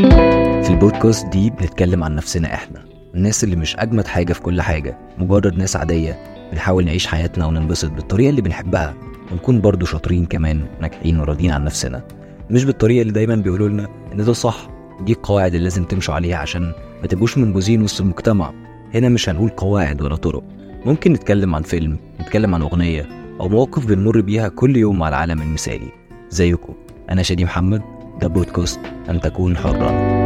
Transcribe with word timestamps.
في 0.00 0.70
البودكاست 0.70 1.26
دي 1.26 1.50
بنتكلم 1.50 2.04
عن 2.04 2.14
نفسنا 2.14 2.54
إحنا 2.54 2.84
الناس 3.14 3.44
اللي 3.44 3.56
مش 3.56 3.76
أجمد 3.76 4.06
حاجة 4.06 4.32
في 4.32 4.40
كل 4.40 4.62
حاجة 4.62 4.98
مجرد 5.18 5.58
ناس 5.58 5.76
عادية 5.76 6.18
بنحاول 6.52 6.84
نعيش 6.84 7.06
حياتنا 7.06 7.46
وننبسط 7.46 7.90
بالطريقة 7.90 8.30
اللي 8.30 8.42
بنحبها 8.42 8.94
ونكون 9.32 9.60
برضو 9.60 9.86
شاطرين 9.86 10.26
كمان 10.26 10.60
ناجحين 10.80 11.20
وراضيين 11.20 11.50
عن 11.50 11.64
نفسنا. 11.64 12.02
مش 12.50 12.64
بالطريقة 12.64 13.02
اللي 13.02 13.12
دايما 13.12 13.36
بيقولوا 13.36 13.68
لنا 13.68 13.88
إن 14.12 14.24
ده 14.24 14.32
صح 14.32 14.68
دي 15.00 15.12
القواعد 15.12 15.54
اللي 15.54 15.64
لازم 15.64 15.84
تمشوا 15.84 16.14
عليها 16.14 16.36
عشان 16.36 16.72
ما 17.02 17.06
تبقوش 17.08 17.38
منبوذين 17.38 17.82
وسط 17.82 18.00
المجتمع. 18.00 18.52
هنا 18.94 19.08
مش 19.08 19.28
هنقول 19.28 19.48
قواعد 19.48 20.02
ولا 20.02 20.16
طرق. 20.16 20.42
ممكن 20.86 21.12
نتكلم 21.12 21.54
عن 21.54 21.62
فيلم 21.62 21.98
نتكلم 22.20 22.54
عن 22.54 22.62
أغنية 22.62 23.08
أو 23.40 23.48
مواقف 23.48 23.86
بنمر 23.86 24.20
بيها 24.20 24.48
كل 24.48 24.76
يوم 24.76 24.98
مع 24.98 25.08
العالم 25.08 25.42
المثالي. 25.42 25.88
زيكم 26.30 26.74
أنا 27.10 27.22
شادي 27.22 27.44
محمد. 27.44 27.95
ده 28.20 28.28
بودكاست 28.28 28.80
ان 29.10 29.20
تكون 29.20 29.56
حرا 29.56 30.16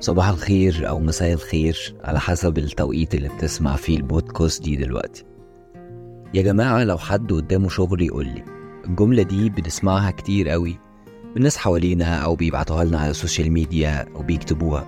صباح 0.00 0.28
الخير 0.28 0.88
أو 0.88 1.00
مساء 1.00 1.32
الخير 1.32 1.94
على 2.04 2.20
حسب 2.20 2.58
التوقيت 2.58 3.14
اللي 3.14 3.28
بتسمع 3.28 3.76
فيه 3.76 3.96
البودكاست 3.96 4.62
دي 4.62 4.76
دلوقتي. 4.76 5.24
يا 6.34 6.42
جماعة 6.42 6.84
لو 6.84 6.98
حد 6.98 7.32
قدامه 7.32 7.68
شغل 7.68 8.02
يقول 8.02 8.26
لي 8.26 8.44
الجملة 8.86 9.22
دي 9.22 9.50
بنسمعها 9.50 10.10
كتير 10.10 10.48
قوي 10.48 10.78
من 11.36 11.42
ناس 11.42 11.56
حوالينا 11.56 12.16
أو 12.16 12.34
بيبعتوها 12.36 12.84
لنا 12.84 12.98
على 12.98 13.10
السوشيال 13.10 13.50
ميديا 13.52 14.06
أو 14.16 14.22
بيكتبوها 14.22 14.86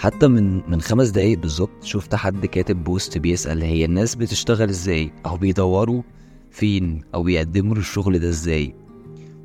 حتى 0.00 0.28
من 0.28 0.70
من 0.70 0.80
خمس 0.80 1.08
دقايق 1.08 1.38
بالظبط 1.38 1.84
شفت 1.84 2.14
حد 2.14 2.46
كاتب 2.46 2.84
post 2.84 3.18
بيسأل 3.18 3.62
هي 3.62 3.84
الناس 3.84 4.14
بتشتغل 4.14 4.68
إزاي؟ 4.68 5.12
أو 5.26 5.36
بيدوروا 5.36 6.02
فين؟ 6.50 7.02
أو 7.14 7.22
بيقدموا 7.22 7.76
الشغل 7.76 8.18
ده 8.18 8.28
إزاي؟ 8.28 8.74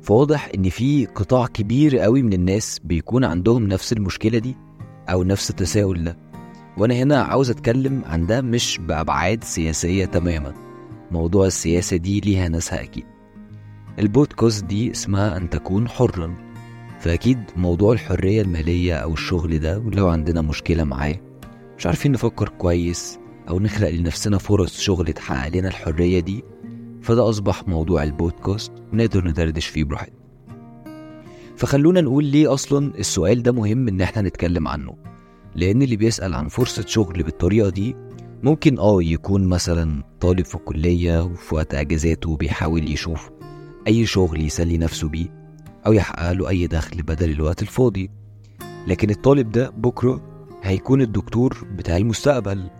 فواضح 0.02 0.50
إن 0.54 0.68
في 0.68 1.06
قطاع 1.06 1.46
كبير 1.46 1.98
قوي 1.98 2.22
من 2.22 2.32
الناس 2.32 2.80
بيكون 2.84 3.24
عندهم 3.24 3.68
نفس 3.68 3.92
المشكلة 3.92 4.38
دي 4.38 4.56
أو 5.08 5.22
نفس 5.22 5.50
التساؤل 5.50 6.04
ده. 6.04 6.16
وأنا 6.78 6.94
هنا 6.94 7.22
عاوز 7.22 7.50
أتكلم 7.50 8.02
عن 8.06 8.26
ده 8.26 8.40
مش 8.40 8.78
بأبعاد 8.78 9.44
سياسية 9.44 10.04
تماما. 10.04 10.54
موضوع 11.10 11.46
السياسة 11.46 11.96
دي 11.96 12.20
ليها 12.20 12.48
ناسها 12.48 12.82
أكيد. 12.82 13.04
البودكاست 13.98 14.64
دي 14.64 14.90
اسمها 14.90 15.36
أن 15.36 15.50
تكون 15.50 15.88
حرا. 15.88 16.45
فأكيد 17.00 17.38
موضوع 17.56 17.92
الحرية 17.92 18.42
المالية 18.42 18.94
أو 18.94 19.12
الشغل 19.12 19.58
ده 19.58 19.78
ولو 19.78 20.08
عندنا 20.08 20.42
مشكلة 20.42 20.84
معاه 20.84 21.16
مش 21.78 21.86
عارفين 21.86 22.12
نفكر 22.12 22.48
كويس 22.48 23.18
أو 23.48 23.60
نخلق 23.60 23.88
لنفسنا 23.90 24.38
فرص 24.38 24.80
شغل 24.80 25.12
تحقق 25.12 25.56
لنا 25.56 25.68
الحرية 25.68 26.20
دي 26.20 26.44
فده 27.02 27.28
أصبح 27.28 27.68
موضوع 27.68 28.02
البودكاست 28.02 28.72
ونقدر 28.92 29.28
ندردش 29.28 29.66
فيه 29.66 29.84
براحتنا. 29.84 30.16
فخلونا 31.56 32.00
نقول 32.00 32.24
ليه 32.24 32.52
أصلا 32.54 32.98
السؤال 32.98 33.42
ده 33.42 33.52
مهم 33.52 33.88
إن 33.88 34.00
إحنا 34.00 34.22
نتكلم 34.22 34.68
عنه 34.68 34.96
لأن 35.54 35.82
اللي 35.82 35.96
بيسأل 35.96 36.34
عن 36.34 36.48
فرصة 36.48 36.84
شغل 36.86 37.22
بالطريقة 37.22 37.68
دي 37.68 37.96
ممكن 38.42 38.78
آه 38.78 39.02
يكون 39.02 39.46
مثلا 39.48 40.02
طالب 40.20 40.44
في 40.44 40.54
الكلية 40.54 41.24
وفي 41.24 41.54
وقت 41.54 41.74
أجازاته 41.74 42.36
بيحاول 42.36 42.90
يشوف 42.90 43.30
أي 43.86 44.06
شغل 44.06 44.40
يسلي 44.40 44.78
نفسه 44.78 45.08
بيه. 45.08 45.45
أو 45.86 45.92
يحقق 45.92 46.32
له 46.32 46.48
أي 46.48 46.66
دخل 46.66 47.02
بدل 47.02 47.30
الوقت 47.30 47.62
الفاضي. 47.62 48.10
لكن 48.86 49.10
الطالب 49.10 49.50
ده 49.52 49.70
بكرة 49.70 50.20
هيكون 50.62 51.02
الدكتور 51.02 51.66
بتاع 51.72 51.96
المستقبل 51.96 52.70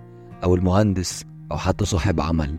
أو 0.45 0.55
المهندس 0.55 1.25
أو 1.53 1.57
حتى 1.57 1.85
صاحب 1.85 2.21
عمل. 2.21 2.57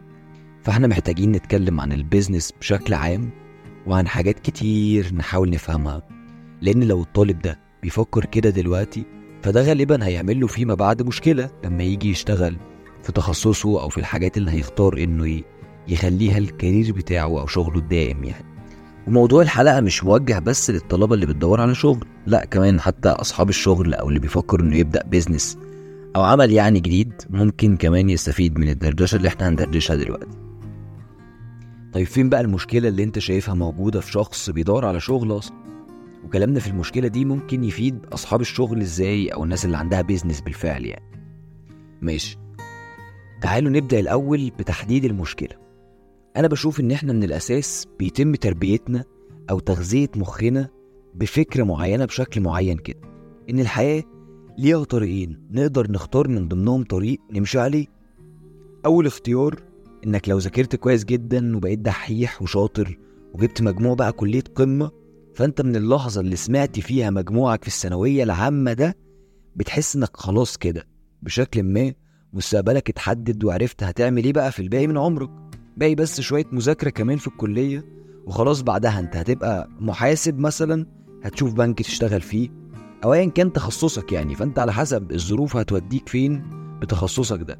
فإحنا 0.63 0.87
محتاجين 0.87 1.31
نتكلم 1.31 1.81
عن 1.81 1.91
البيزنس 1.91 2.51
بشكل 2.59 2.93
عام 2.93 3.29
وعن 3.87 4.07
حاجات 4.07 4.39
كتير 4.39 5.13
نحاول 5.15 5.49
نفهمها. 5.49 6.01
لأن 6.61 6.83
لو 6.83 7.01
الطالب 7.01 7.39
ده 7.39 7.59
بيفكر 7.83 8.25
كده 8.25 8.49
دلوقتي 8.49 9.05
فده 9.43 9.61
غالبا 9.61 10.05
هيعمل 10.05 10.39
له 10.39 10.47
فيما 10.47 10.73
بعد 10.73 11.01
مشكلة 11.01 11.49
لما 11.65 11.83
يجي 11.83 12.09
يشتغل 12.09 12.57
في 13.03 13.11
تخصصه 13.11 13.81
أو 13.81 13.89
في 13.89 13.97
الحاجات 13.97 14.37
اللي 14.37 14.51
هيختار 14.51 14.97
إنه 15.03 15.41
يخليها 15.87 16.37
ال 16.37 16.45
career 16.45 16.93
بتاعه 16.93 17.39
أو 17.41 17.47
شغله 17.47 17.77
الدائم 17.77 18.23
يعني. 18.23 18.56
وموضوع 19.07 19.41
الحلقة 19.41 19.81
مش 19.81 20.03
موجه 20.03 20.39
بس 20.39 20.69
للطلبة 20.71 21.15
اللي 21.15 21.25
بتدور 21.25 21.61
على 21.61 21.75
شغل 21.75 22.05
لا 22.25 22.45
كمان 22.45 22.79
حتى 22.79 23.09
أصحاب 23.09 23.49
الشغل 23.49 23.93
أو 23.93 24.09
اللي 24.09 24.19
بيفكر 24.19 24.59
إنه 24.59 24.75
يبدأ 24.77 25.03
business 25.03 25.57
أو 26.15 26.21
عمل 26.23 26.51
يعني 26.51 26.79
جديد 26.79 27.13
ممكن 27.29 27.77
كمان 27.77 28.09
يستفيد 28.09 28.59
من 28.59 28.69
الدردشة 28.69 29.15
اللي 29.15 29.27
إحنا 29.27 29.49
هندردشها 29.49 29.95
دلوقتي. 29.95 30.37
طيب 31.93 32.07
فين 32.07 32.29
بقى 32.29 32.41
المشكلة 32.41 32.87
اللي 32.89 33.03
أنت 33.03 33.19
شايفها 33.19 33.53
موجودة 33.53 33.99
في 33.99 34.11
شخص 34.11 34.49
بيدور 34.49 34.85
على 34.85 34.99
شغل 34.99 35.37
أصلا؟ 35.37 35.57
وكلامنا 36.25 36.59
في 36.59 36.67
المشكلة 36.67 37.07
دي 37.07 37.25
ممكن 37.25 37.63
يفيد 37.63 38.05
أصحاب 38.13 38.41
الشغل 38.41 38.81
إزاي 38.81 39.27
أو 39.27 39.43
الناس 39.43 39.65
اللي 39.65 39.77
عندها 39.77 40.01
business 40.01 40.41
بالفعل 40.41 40.85
يعني. 40.85 41.11
ماشي. 42.01 42.37
تعالوا 43.41 43.71
نبدأ 43.71 43.99
الأول 43.99 44.51
بتحديد 44.59 45.05
المشكلة. 45.05 45.66
أنا 46.37 46.47
بشوف 46.47 46.79
إن 46.79 46.91
إحنا 46.91 47.13
من 47.13 47.23
الأساس 47.23 47.87
بيتم 47.99 48.35
تربيتنا 48.35 49.03
أو 49.49 49.59
تغذية 49.59 50.09
مخنا 50.15 50.69
بفكرة 51.15 51.63
معينة 51.63 52.05
بشكل 52.05 52.41
معين 52.41 52.77
كده 52.77 52.99
إن 53.49 53.59
الحياة 53.59 54.03
ليها 54.57 54.83
طريقين 54.83 55.47
نقدر 55.51 55.91
نختار 55.91 56.27
من 56.27 56.47
ضمنهم 56.47 56.83
طريق 56.83 57.19
نمشي 57.31 57.59
عليه. 57.59 57.85
أول 58.85 59.05
اختيار 59.07 59.59
إنك 60.05 60.29
لو 60.29 60.37
ذاكرت 60.37 60.75
كويس 60.75 61.05
جدا 61.05 61.57
وبقيت 61.57 61.79
دحيح 61.79 62.41
وشاطر 62.41 62.99
وجبت 63.33 63.61
مجموع 63.61 63.93
بقى 63.93 64.11
كلية 64.11 64.43
قمة 64.55 64.91
فأنت 65.35 65.61
من 65.61 65.75
اللحظة 65.75 66.21
اللي 66.21 66.35
سمعت 66.35 66.79
فيها 66.79 67.09
مجموعك 67.09 67.61
في 67.61 67.67
الثانوية 67.67 68.23
العامة 68.23 68.73
ده 68.73 68.95
بتحس 69.55 69.95
إنك 69.95 70.17
خلاص 70.17 70.57
كده 70.57 70.87
بشكل 71.21 71.63
ما 71.63 71.93
مستقبلك 72.33 72.89
اتحدد 72.89 73.43
وعرفت 73.43 73.83
هتعمل 73.83 74.23
إيه 74.23 74.33
بقى 74.33 74.51
في 74.51 74.61
الباقي 74.61 74.87
من 74.87 74.97
عمرك. 74.97 75.29
باقي 75.77 75.95
بس 75.95 76.21
شوية 76.21 76.45
مذاكرة 76.51 76.89
كمان 76.89 77.17
في 77.17 77.27
الكلية 77.27 77.85
وخلاص 78.25 78.61
بعدها 78.61 78.99
انت 78.99 79.15
هتبقى 79.15 79.69
محاسب 79.79 80.39
مثلا 80.39 80.85
هتشوف 81.23 81.53
بنك 81.53 81.77
تشتغل 81.79 82.21
فيه 82.21 82.49
أو 83.03 83.13
ايا 83.13 83.25
كان 83.25 83.53
تخصصك 83.53 84.11
يعني. 84.11 84.35
فأنت 84.35 84.59
على 84.59 84.73
حسب 84.73 85.11
الظروف 85.11 85.57
هتوديك 85.57 86.09
فين 86.09 86.43
بتخصصك 86.81 87.41
ده. 87.41 87.59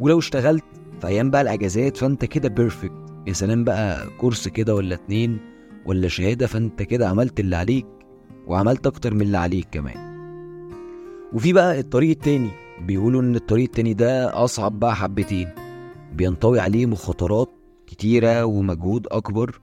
ولو 0.00 0.18
اشتغلت 0.18 0.64
في 1.00 1.06
أيام 1.06 1.30
بقى 1.30 1.42
الأجازات 1.42 1.96
فأنت 1.96 2.24
كده 2.24 2.48
بيرفكت 2.48 2.92
يا 3.26 3.32
سلام 3.32 3.64
بقى 3.64 4.06
كورس 4.20 4.48
كده 4.48 4.74
ولا 4.74 4.94
اتنين 4.94 5.38
ولا 5.86 6.08
شهادة 6.08 6.46
فأنت 6.46 6.82
كده 6.82 7.08
عملت 7.08 7.40
اللي 7.40 7.56
عليك 7.56 7.86
وعملت 8.46 8.86
أكتر 8.86 9.14
من 9.14 9.22
اللي 9.22 9.38
عليك 9.38 9.66
كمان. 9.72 10.14
وفي 11.32 11.52
بقى 11.52 11.80
الطريق 11.80 12.10
التاني 12.10 12.50
بيقولوا 12.86 13.22
إن 13.22 13.34
الطريق 13.36 13.64
التاني 13.64 13.94
ده 13.94 14.44
أصعب 14.44 14.78
بقى 14.80 14.96
حبتين. 14.96 15.48
بينطوي 16.14 16.60
عليه 16.60 16.86
مخاطرات 16.86 17.50
كتيرة 17.86 18.44
ومجهود 18.44 19.06
أكبر. 19.10 19.60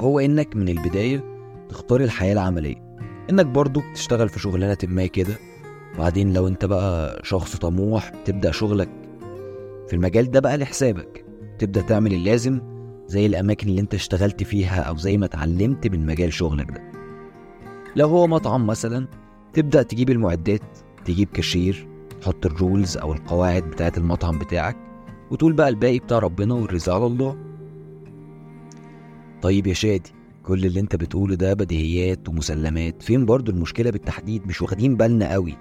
هو 0.00 0.20
إنك 0.20 0.56
من 0.56 0.68
البداية 0.68 1.24
تختار 1.68 2.00
الحياة 2.00 2.32
العملية. 2.32 2.96
إنك 3.30 3.46
برضو 3.46 3.82
تشتغل 3.94 4.28
في 4.28 4.40
شغلانة 4.40 4.78
ما 4.84 5.06
كده. 5.06 5.34
وبعدين 5.94 6.32
لو 6.32 6.48
أنت 6.48 6.64
بقى 6.64 7.20
شخص 7.24 7.56
طموح 7.56 8.08
تبدأ 8.08 8.50
شغلك 8.50 8.88
في 9.88 9.92
المجال 9.96 10.30
ده 10.30 10.40
بقى 10.40 10.58
لحسابك. 10.58 11.24
تبدأ 11.58 11.80
تعمل 11.80 12.12
اللازم 12.14 12.60
زي 13.06 13.26
الأماكن 13.26 13.68
اللي 13.68 13.80
أنت 13.80 13.94
اشتغلت 13.94 14.42
فيها 14.42 14.80
أو 14.82 14.96
زي 14.96 15.16
ما 15.16 15.26
اتعلمت 15.26 15.86
من 15.86 16.06
مجال 16.06 16.32
شغلك 16.32 16.70
ده. 16.70 16.82
لو 17.96 18.08
هو 18.08 18.26
مطعم 18.26 18.66
مثلا 18.66 19.06
تبدأ 19.52 19.82
تجيب 19.82 20.10
المعدات 20.10 20.78
تجيب 21.04 21.28
كاشير 21.28 21.88
تحط 22.20 22.46
ال 22.46 22.54
rules 22.54 22.96
أو 22.96 23.12
القواعد 23.12 23.62
بتاعة 23.62 23.92
المطعم 23.96 24.38
بتاعك. 24.38 24.76
وتقول 25.30 25.52
بقى 25.52 25.68
الباقي 25.68 25.98
بتاع 25.98 26.18
ربنا 26.18 26.54
والرزق 26.54 26.94
على 26.94 27.06
الله. 27.06 27.36
طيب 29.42 29.66
يا 29.66 29.74
شادي 29.74 30.10
كل 30.42 30.66
اللي 30.66 30.80
انت 30.80 30.96
بتقوله 30.96 31.34
ده 31.34 31.54
بديهيات 31.54 32.28
ومسلمات. 32.28 33.02
فين 33.02 33.26
برضو 33.26 33.52
المشكلة 33.52 33.90
بالتحديد؟ 33.90 34.46
مش 34.46 34.62
واخدين 34.62 34.96
بالنا 34.96 35.32
قوي. 35.32 35.56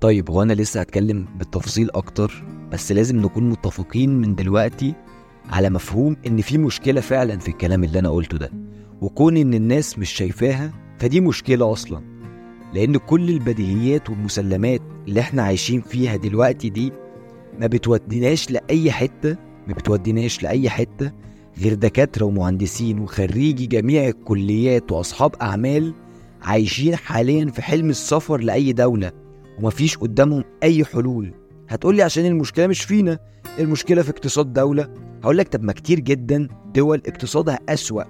طيب 0.00 0.30
هو 0.30 0.42
أنا 0.42 0.52
لسه 0.52 0.80
هتكلم 0.80 1.26
بالتفاصيل 1.38 1.90
أكتر 1.90 2.44
بس 2.72 2.92
لازم 2.92 3.16
نكون 3.16 3.48
متفقين 3.50 4.20
من 4.20 4.34
دلوقتي 4.34 4.94
على 5.50 5.70
مفهوم 5.70 6.16
إن 6.26 6.40
في 6.40 6.58
مشكلة 6.58 7.00
فعلا 7.00 7.38
في 7.38 7.48
الكلام 7.48 7.84
اللي 7.84 7.98
أنا 7.98 8.08
قلته 8.10 8.38
ده. 8.38 8.50
وكون 9.00 9.36
إن 9.36 9.54
الناس 9.54 9.98
مش 9.98 10.10
شايفاها 10.10 10.72
فدي 10.98 11.20
مشكلة 11.20 11.72
أصلا. 11.72 12.02
لأن 12.74 12.96
كل 12.96 13.30
البديهيات 13.30 14.10
والمسلمات 14.10 14.80
اللي 15.08 15.20
إحنا 15.20 15.42
عايشين 15.42 15.80
فيها 15.80 16.16
دلوقتي 16.16 16.68
دي 16.70 16.92
ما 17.60 17.66
بتوديناش 17.66 18.50
لأي 18.50 18.92
حتة 18.92 19.36
ما 19.68 19.74
بتوديناش 19.74 20.42
لأي 20.42 20.70
حتة 20.70 21.12
غير 21.58 21.74
دكاترة 21.74 22.24
ومهندسين 22.24 22.98
وخريجي 22.98 23.66
جميع 23.66 24.08
الكليات 24.08 24.92
وأصحاب 24.92 25.34
أعمال 25.42 25.94
عايشين 26.42 26.96
حاليا 26.96 27.46
في 27.46 27.62
حلم 27.62 27.90
السفر 27.90 28.40
لأي 28.40 28.72
دولة 28.72 29.12
ومفيش 29.58 29.96
قدامهم 29.98 30.44
أي 30.62 30.84
حلول. 30.84 31.34
هتقولي 31.68 32.02
عشان 32.02 32.26
المشكلة 32.26 32.66
مش 32.66 32.82
فينا 32.82 33.18
المشكلة 33.58 34.02
في 34.02 34.10
اقتصاد 34.10 34.52
دولة. 34.52 34.88
هقول 35.24 35.38
لك 35.38 35.48
طب 35.48 35.62
ما 35.62 35.72
كتير 35.72 36.00
جدا 36.00 36.48
دول 36.74 37.02
اقتصادها 37.06 37.58
أسوأ 37.68 38.02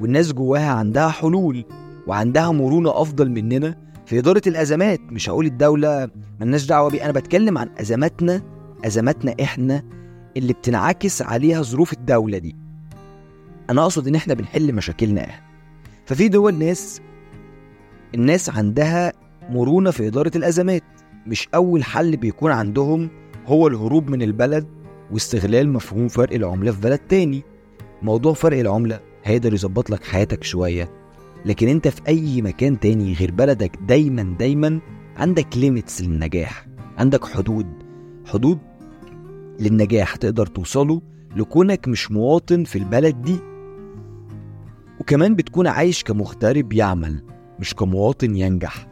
والناس 0.00 0.32
جواها 0.32 0.70
عندها 0.70 1.08
حلول 1.08 1.64
وعندها 2.06 2.52
مرونة 2.52 3.02
أفضل 3.02 3.30
مننا 3.30 3.76
في 4.06 4.18
إدارة 4.18 4.42
الأزمات. 4.46 5.00
مش 5.10 5.30
هقول 5.30 5.46
الدولة 5.46 6.08
ملناش 6.40 6.66
دعوة 6.66 6.90
بيه 6.90 7.04
أنا 7.04 7.12
بتكلم 7.12 7.58
عن 7.58 7.68
أزماتنا 7.80 8.42
أزماتنا 8.84 9.34
إحنا 9.42 9.82
اللي 10.36 10.52
بتنعكس 10.52 11.22
عليها 11.22 11.62
ظروف 11.62 11.92
الدولة 11.92 12.38
دي. 12.38 12.56
أنا 13.70 13.82
أقصد 13.82 14.08
إن 14.08 14.14
إحنا 14.14 14.34
بنحل 14.34 14.74
مشاكلنا 14.74 15.24
إحنا. 15.24 15.46
ففي 16.06 16.28
دول 16.28 16.54
ناس 16.54 17.00
الناس 18.14 18.50
عندها 18.50 19.12
مرونة 19.50 19.90
في 19.90 20.06
إدارة 20.06 20.32
الأزمات. 20.36 20.82
مش 21.26 21.48
أول 21.54 21.84
حل 21.84 22.16
بيكون 22.16 22.52
عندهم 22.52 23.10
هو 23.46 23.68
الهروب 23.68 24.10
من 24.10 24.22
البلد 24.22 24.66
واستغلال 25.10 25.72
مفهوم 25.72 26.08
فرق 26.08 26.34
العملة 26.34 26.72
في 26.72 26.80
بلد 26.80 26.98
تاني. 26.98 27.42
موضوع 28.02 28.32
فرق 28.32 28.58
العملة 28.58 29.00
هيقدر 29.24 29.54
يظبط 29.54 29.90
لك 29.90 30.04
حياتك 30.04 30.44
شوية. 30.44 30.90
لكن 31.44 31.68
أنت 31.68 31.88
في 31.88 32.00
أي 32.08 32.42
مكان 32.42 32.80
تاني 32.80 33.14
غير 33.14 33.30
بلدك 33.30 33.78
دايما 33.88 34.36
دايما 34.38 34.80
عندك 35.16 35.56
ليميتس 35.56 36.00
للنجاح 36.02 36.66
عندك 36.98 37.24
حدود. 37.24 37.66
حدود 38.26 38.58
للنجاح 39.60 40.16
تقدر 40.16 40.46
توصله 40.46 41.02
لكونك 41.36 41.88
مش 41.88 42.10
مواطن 42.10 42.64
في 42.64 42.78
البلد 42.78 43.22
دي. 43.22 43.36
وكمان 45.00 45.34
بتكون 45.34 45.66
عايش 45.66 46.02
كمغترب 46.04 46.72
يعمل 46.72 47.22
مش 47.60 47.74
كمواطن 47.74 48.36
ينجح. 48.36 48.88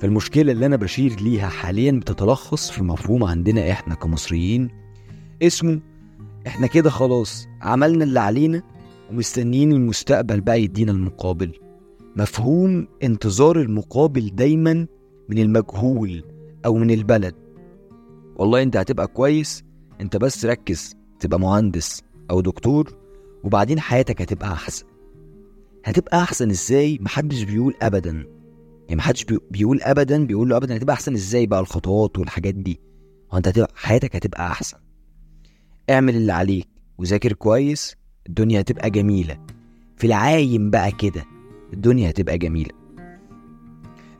فالمشكلة 0.00 0.52
اللي 0.52 0.66
أنا 0.66 0.76
بشير 0.76 1.20
ليها 1.20 1.48
حاليا 1.48 1.92
بتتلخص 1.92 2.70
في 2.70 2.82
مفهوم 2.82 3.24
عندنا 3.24 3.70
إحنا 3.72 3.94
كمصريين 3.94 4.70
اسمه 5.42 5.80
إحنا 6.46 6.66
كده 6.66 6.90
خلاص 6.90 7.46
عملنا 7.62 8.04
اللي 8.04 8.20
علينا 8.20 8.62
ومستنيين 9.10 9.72
المستقبل 9.72 10.40
بقى 10.40 10.62
يدينا 10.62 10.92
المقابل. 10.92 11.52
مفهوم 12.16 12.88
انتظار 13.02 13.60
المقابل 13.60 14.30
دايما 14.34 14.86
من 15.28 15.38
المجهول 15.38 16.24
أو 16.64 16.74
من 16.74 16.90
البلد. 16.90 17.34
والله 18.36 18.62
أنت 18.62 18.76
هتبقى 18.76 19.06
كويس 19.06 19.64
أنت 20.00 20.16
بس 20.16 20.44
ركز 20.44 20.94
تبقى 21.20 21.40
مهندس 21.40 22.02
أو 22.30 22.40
دكتور 22.40 22.92
وبعدين 23.44 23.80
حياتك 23.80 24.22
هتبقى 24.22 24.52
أحسن. 24.52 24.86
هتبقى 25.84 26.22
أحسن 26.22 26.50
إزاي؟ 26.50 26.98
محدش 27.00 27.42
بيقول 27.42 27.74
أبدا. 27.82 28.10
يعني 28.88 28.96
محدش 28.96 29.24
بي- 29.24 29.38
بيقول 29.50 29.82
أبدا 29.82 30.26
بيقول 30.26 30.48
له 30.48 30.56
أبدا 30.56 30.76
هتبقى 30.76 30.94
أحسن 30.94 31.14
إزاي 31.14 31.46
بقى؟ 31.46 31.60
الخطوات 31.60 32.18
والحاجات 32.18 32.54
دي. 32.54 32.80
هو 33.32 33.38
أنت 33.38 33.48
هتبقى 33.48 33.70
حياتك 33.74 34.16
هتبقى 34.16 34.46
أحسن. 34.46 34.76
اعمل 35.90 36.16
اللي 36.16 36.32
عليك 36.32 36.68
وذاكر 36.98 37.32
كويس 37.32 37.96
الدنيا 38.28 38.60
هتبقى 38.60 38.90
جميلة. 38.90 39.38
في 39.96 40.06
العايم 40.06 40.70
بقى 40.70 40.92
كده 40.92 41.24
الدنيا 41.72 42.10
هتبقى 42.10 42.38
جميلة. 42.38 42.70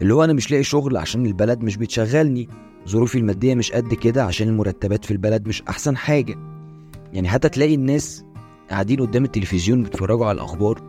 اللي 0.03 0.15
هو 0.15 0.25
أنا 0.25 0.33
مش 0.33 0.51
لاقي 0.51 0.63
شغل 0.63 0.97
عشان 0.97 1.27
البلد 1.27 1.61
مش 1.63 1.77
بتشغلني. 1.77 2.49
ظروفي 2.87 3.19
المادية 3.19 3.55
مش 3.55 3.73
قد 3.73 3.95
كده 3.95 4.25
عشان 4.25 4.49
المرتبات 4.49 5.05
في 5.05 5.11
البلد 5.11 5.49
مش 5.49 5.63
أحسن 5.63 5.97
حاجة. 5.97 6.37
يعني 7.13 7.29
حتى 7.29 7.49
تلاقي 7.49 7.75
الناس 7.75 8.25
قاعدين 8.71 9.01
قدام 9.01 9.25
التلفزيون 9.25 9.83
بيتفرجوا 9.83 10.27
على 10.27 10.37
الأخبار 10.37 10.83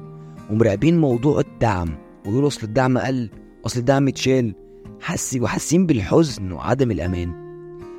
ومراقبين 0.50 1.00
موضوع 1.00 1.40
الدعم 1.40 1.90
ويقولوا 2.26 2.48
أصل 2.48 2.64
الدعم 2.68 2.98
قل 2.98 3.30
أصل 3.66 3.80
الدعم 3.80 4.08
اتشال. 4.08 4.56
حاسين 5.02 5.44
وحاسين 5.44 5.86
بالحزن 5.86 6.52
وعدم 6.52 6.92
الأمان. 6.92 7.34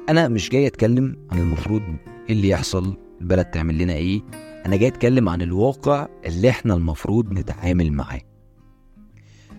أنا 0.09 0.29
مش 0.29 0.51
جاي 0.51 0.67
أتكلم 0.67 1.17
عن 1.31 1.39
المفروض 1.39 1.83
إيه 1.83 2.35
اللي 2.37 2.49
يحصل 2.49 2.97
البلد 3.21 3.45
تعمل 3.45 3.79
لنا 3.79 3.93
إيه. 3.93 4.21
أنا 4.67 4.77
جاي 4.77 4.89
أتكلم 4.89 5.29
عن 5.29 5.43
الواقع 5.43 6.09
اللي 6.27 6.49
إحنا 6.49 6.75
المفروض 6.75 7.33
نتعامل 7.33 7.93
معاه. 7.93 8.21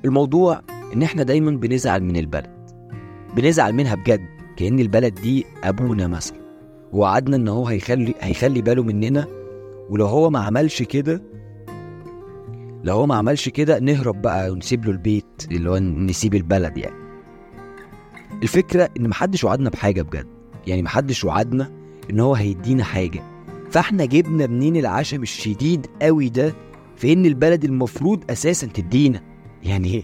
الموضوع 0.05 0.61
إن 0.93 1.03
إحنا 1.03 1.23
دايما 1.23 1.51
بنزعل 1.51 2.03
من 2.03 2.17
البلد. 2.17 2.58
بنزعل 3.35 3.73
منها 3.73 3.95
بجد 3.95 4.25
كأن 4.57 4.79
البلد 4.79 5.15
دي 5.15 5.45
أبونا 5.63 6.07
مثلا. 6.07 6.37
ووعدنا 6.93 7.35
إن 7.35 7.47
هو 7.47 7.67
هيخلي 7.67 8.13
هيخلي 8.19 8.61
باله 8.61 8.83
مننا. 8.83 9.27
ولو 9.89 10.05
هو 10.05 10.29
ما 10.29 10.39
عملش 10.39 10.83
كده 10.83 11.23
لو 12.83 12.93
هو 12.95 13.05
ما 13.05 13.15
عملش 13.15 13.49
كده 13.49 13.79
نهرب 13.79 14.21
بقى 14.21 14.49
ونسيب 14.51 14.85
له 14.85 14.91
البيت 14.91 15.25
اللي 15.51 15.69
هو 15.69 15.77
نسيب 15.79 16.35
البلد 16.35 16.77
يعني. 16.77 16.95
الفكرة 18.43 18.89
إن 18.99 19.07
محدش 19.09 19.43
وعدنا 19.43 19.69
بحاجة 19.69 20.01
بجد. 20.01 20.27
يعني 20.67 20.81
محدش 20.81 21.23
وعدنا 21.25 21.71
إن 22.09 22.19
هو 22.19 22.35
هيدينا 22.35 22.83
حاجة. 22.83 23.23
فإحنا 23.71 24.05
جبنا 24.05 24.47
منين 24.47 24.77
العشم 24.77 25.21
الشديد 25.21 25.87
قوي 26.01 26.29
ده؟ 26.29 26.53
في 26.95 27.13
إن 27.13 27.25
البلد 27.25 27.63
المفروض 27.63 28.23
أساسا 28.31 28.67
تدينا. 28.67 29.21
يعني 29.63 29.93
إيه؟ 29.93 30.03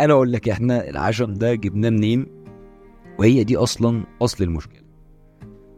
أنا 0.00 0.12
أقول 0.12 0.32
لك 0.32 0.48
إحنا 0.48 0.88
العشم 0.90 1.34
ده 1.34 1.54
جبناه 1.54 1.90
منين؟ 1.90 2.26
وهي 3.18 3.44
دي 3.44 3.56
أصلا 3.56 4.04
أصل 4.22 4.44
المشكلة. 4.44 4.80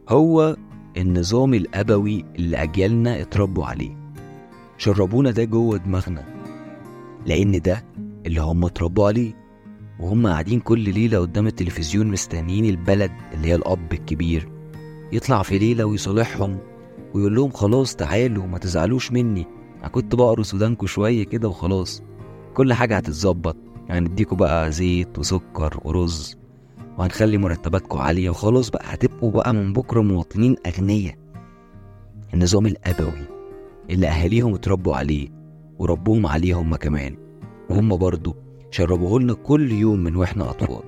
هو 0.08 0.56
النظام 0.96 1.54
الأبوي 1.54 2.24
اللي 2.36 2.56
أجيالنا 2.62 3.20
اتربوا 3.20 3.64
عليه. 3.64 3.96
شربونا 4.78 5.30
ده 5.30 5.44
جوه 5.44 5.76
دماغنا. 5.76 6.24
لأن 7.26 7.60
ده 7.60 7.84
اللي 8.26 8.40
هم 8.40 8.64
اتربوا 8.64 9.06
عليه. 9.06 9.32
وهم 10.00 10.26
قاعدين 10.26 10.60
كل 10.60 10.94
ليلة 10.94 11.18
قدام 11.18 11.46
التلفزيون 11.46 12.06
مستنيين 12.06 12.64
البلد 12.64 13.12
اللي 13.34 13.48
هي 13.48 13.54
الأب 13.54 13.92
الكبير. 13.92 14.48
يطلع 15.12 15.42
في 15.42 15.58
ليلة 15.58 15.84
ويصالحهم 15.84 16.58
ويقول 17.14 17.34
لهم 17.34 17.50
خلاص 17.50 17.96
تعالوا 17.96 18.46
ما 18.46 18.58
تزعلوش 18.58 19.12
مني. 19.12 19.46
أنا 19.80 19.88
كنت 19.88 20.14
بقرص 20.14 20.54
ودانكوا 20.54 20.86
شوية 20.88 21.25
كده 21.25 21.48
وخلاص. 21.48 22.02
كل 22.54 22.72
حاجة 22.72 22.96
هتتظبط. 22.96 23.56
هنديكوا 23.92 24.36
بقى 24.36 24.72
زيت 24.72 25.18
وسكر 25.18 25.80
ورز 25.84 26.36
وهنخلي 26.98 27.38
مرتباتكم 27.38 27.98
عالية 27.98 28.30
وخلاص 28.30 28.70
بقى 28.70 28.84
هتبقوا 28.94 29.30
بقى 29.30 29.54
من 29.54 29.72
بكرة 29.72 30.00
مواطنين 30.00 30.56
أغنياء. 30.66 31.14
النظام 32.34 32.66
الأبوي 32.66 33.24
اللي 33.90 34.08
أهاليهم 34.08 34.54
اتربوا 34.54 34.96
عليه 34.96 35.28
وربوهم 35.78 36.26
عليه 36.26 36.54
هم 36.60 36.76
كمان 36.76 37.16
وهم 37.70 37.96
برضو 37.96 38.36
شربوه 38.70 39.20
لنا 39.20 39.34
كل 39.34 39.72
يوم 39.72 39.98
من 39.98 40.16
وإحنا 40.16 40.50
أطفال. 40.50 40.82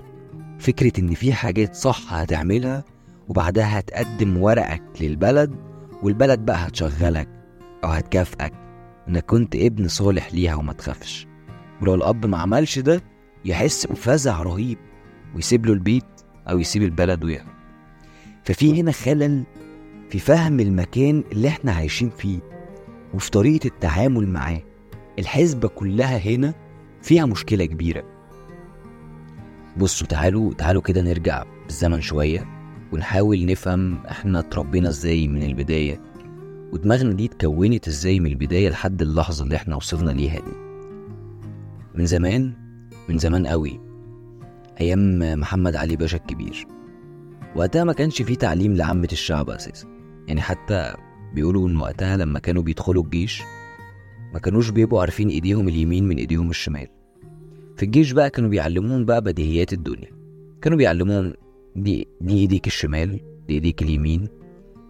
فكرة 0.58 1.00
إن 1.00 1.14
في 1.14 1.32
حاجات 1.32 1.74
صح 1.74 2.14
هتعملها 2.14 2.84
وبعدها 3.28 3.78
هتقدم 3.78 4.37
ورقك 4.37 4.82
للبلد 5.00 5.54
والبلد 6.02 6.38
بقى 6.40 6.66
هتشغلك 6.68 7.28
أو 7.84 7.88
هتكافئك 7.88 8.52
إنك 9.08 9.25
كنت 9.26 9.56
ابن 9.56 9.88
صالح 9.88 10.34
ليها 10.34 10.54
وما 10.54 10.73
تخافش. 10.73 11.26
ولو 11.83 11.95
الأب 11.95 12.26
ما 12.26 12.38
عملش 12.38 12.78
ده 12.78 13.02
يحس 13.45 13.87
بفزع 13.87 14.43
رهيب 14.43 14.78
ويسيب 15.35 15.66
له 15.66 15.73
البيت 15.73 16.04
أو 16.50 16.59
يسيب 16.59 16.83
البلد 16.83 17.25
ويهرب. 17.25 17.54
ففي 18.45 18.81
هنا 18.81 18.93
خلل 18.93 19.45
في 20.11 20.19
فهم 20.19 20.61
المكان 20.61 21.25
اللي 21.33 21.49
إحنا 21.49 21.73
عايشين 21.73 22.11
فيه 22.11 22.38
وفي 23.14 23.31
طريقة 23.31 23.66
التعامل 23.66 24.28
معاه. 24.28 24.62
الحسبة 25.19 25.69
كلها 25.69 26.19
هنا 26.19 26.54
فيها 27.02 27.26
مشكلة 27.26 27.64
كبيرة. 27.64 28.04
بصوا 29.76 30.07
تعالوا 30.07 30.54
تعالوا 30.54 30.83
كده 30.83 31.02
نرجع 31.02 31.45
بالزمن 31.66 32.00
شوية 32.00 32.47
ونحاول 32.93 33.47
نفهم 33.47 34.07
إحنا 34.07 34.38
اتربينا 34.38 34.88
إزاي 34.88 35.28
من 35.28 35.43
البداية 35.43 36.00
ودماغنا 36.73 37.12
دي 37.12 37.25
اتكونت 37.26 37.88
إزاي 37.88 38.21
من 38.21 38.26
البداية 38.26 38.69
لحد 38.69 39.02
اللحظة 39.02 39.45
اللي 39.45 39.57
إحنا 39.57 39.76
وصلنا 39.76 40.11
ليها 40.11 40.37
دي. 40.40 40.63
من 41.94 42.06
زمان 42.06 42.52
من 43.08 43.18
زمان 43.18 43.46
قوي 43.46 43.80
أيام 44.80 45.18
محمد 45.40 45.76
علي 45.76 45.96
باشا 45.96 46.16
الكبير. 46.16 46.66
وقتها 47.56 47.84
ما 47.84 47.92
كانش 47.92 48.22
فيه 48.22 48.34
تعليم 48.34 48.74
لعامة 48.74 49.08
الشعب 49.12 49.50
أساسا. 49.50 49.86
يعني 50.28 50.40
حتى 50.40 50.94
بيقولوا 51.34 51.68
إن 51.68 51.76
وقتها 51.76 52.16
لما 52.16 52.38
كانوا 52.38 52.62
بيدخلوا 52.62 53.04
الجيش 53.04 53.42
ما 54.34 54.38
كانوش 54.38 54.70
بيبقوا 54.70 55.00
عارفين 55.00 55.28
إيديهم 55.28 55.68
اليمين 55.68 56.08
من 56.08 56.16
إيديهم 56.16 56.50
الشمال. 56.50 56.86
في 57.76 57.82
الجيش 57.82 58.12
بقى 58.12 58.30
كانوا 58.30 58.50
بيعلموهم 58.50 59.04
بقى 59.04 59.20
بديهيات 59.20 59.72
الدنيا. 59.72 60.10
كانوا 60.62 60.78
بيعلموهم 60.78 61.32
دي 61.76 62.08
دي 62.20 62.34
إيديك 62.34 62.66
الشمال 62.66 63.20
دي 63.48 63.54
إيديك 63.54 63.82
اليمين. 63.82 64.28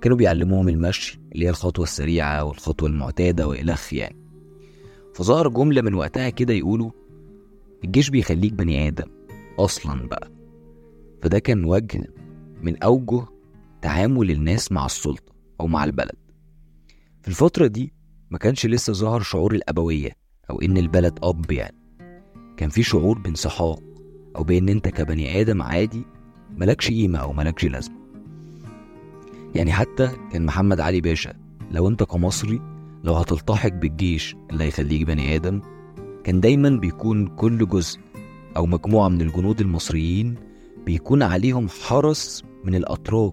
كانوا 0.00 0.16
بيعلموهم 0.16 0.68
المشي 0.68 1.20
اللي 1.32 1.44
هي 1.46 1.50
الخطوة 1.50 1.82
السريعة 1.82 2.44
والخطوة 2.44 2.88
المعتادة 2.88 3.48
وإلخ 3.48 3.92
يعني. 3.92 4.23
فظهر 5.14 5.48
جملة 5.48 5.82
من 5.82 5.94
وقتها 5.94 6.30
كده 6.30 6.54
يقولوا 6.54 6.90
الجيش 7.84 8.10
بيخليك 8.10 8.52
بني 8.52 8.88
آدم 8.88 9.06
أصلا 9.58 10.08
بقى. 10.08 10.30
فده 11.22 11.38
كان 11.38 11.64
وجه 11.64 12.08
من 12.62 12.82
أوجه 12.82 13.26
تعامل 13.82 14.30
الناس 14.30 14.72
مع 14.72 14.86
السلطة 14.86 15.32
أو 15.60 15.66
مع 15.66 15.84
البلد. 15.84 16.16
في 17.22 17.28
الفترة 17.28 17.66
دي 17.66 17.92
ما 18.30 18.38
كانش 18.38 18.66
لسه 18.66 18.92
ظهر 18.92 19.20
شعور 19.20 19.54
الأبوية 19.54 20.10
أو 20.50 20.60
إن 20.60 20.76
البلد 20.76 21.18
أب 21.22 21.50
يعني. 21.50 21.76
كان 22.56 22.68
في 22.68 22.82
شعور 22.82 23.18
بانسحاق 23.18 23.80
أو 24.36 24.44
بإن 24.44 24.68
أنت 24.68 24.88
كبني 24.88 25.40
آدم 25.40 25.62
عادي 25.62 26.02
ملكش 26.50 26.88
قيمة 26.88 27.18
أو 27.18 27.32
ملكش 27.32 27.64
لازمة. 27.64 27.96
يعني 29.54 29.72
حتى 29.72 30.10
كان 30.32 30.46
محمد 30.46 30.80
علي 30.80 31.00
باشا 31.00 31.32
لو 31.70 31.88
أنت 31.88 32.02
كمصري 32.02 32.60
لو 33.04 33.14
هتلتحق 33.14 33.68
بالجيش 33.72 34.36
اللي 34.50 34.64
هيخليك 34.64 35.02
بني 35.02 35.36
آدم 35.36 35.60
كان 36.24 36.40
دايما 36.40 36.68
بيكون 36.70 37.26
كل 37.26 37.68
جزء 37.68 38.00
أو 38.56 38.66
مجموعة 38.66 39.08
من 39.08 39.20
الجنود 39.20 39.60
المصريين 39.60 40.34
بيكون 40.86 41.22
عليهم 41.22 41.68
حرس 41.68 42.42
من 42.64 42.74
الأتراك 42.74 43.32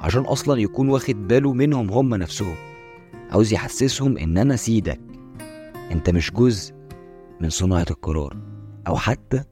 عشان 0.00 0.22
أصلا 0.22 0.60
يكون 0.60 0.88
واخد 0.88 1.28
باله 1.28 1.52
منهم 1.52 1.90
هم 1.90 2.14
نفسهم. 2.14 2.54
عاوز 3.30 3.52
يحسسهم 3.52 4.18
إن 4.18 4.38
أنا 4.38 4.56
سيدك. 4.56 5.00
أنت 5.92 6.10
مش 6.10 6.30
جزء 6.32 6.74
من 7.40 7.50
صناعة 7.50 7.86
القرار 7.90 8.36
أو 8.88 8.96
حتى 8.96 9.42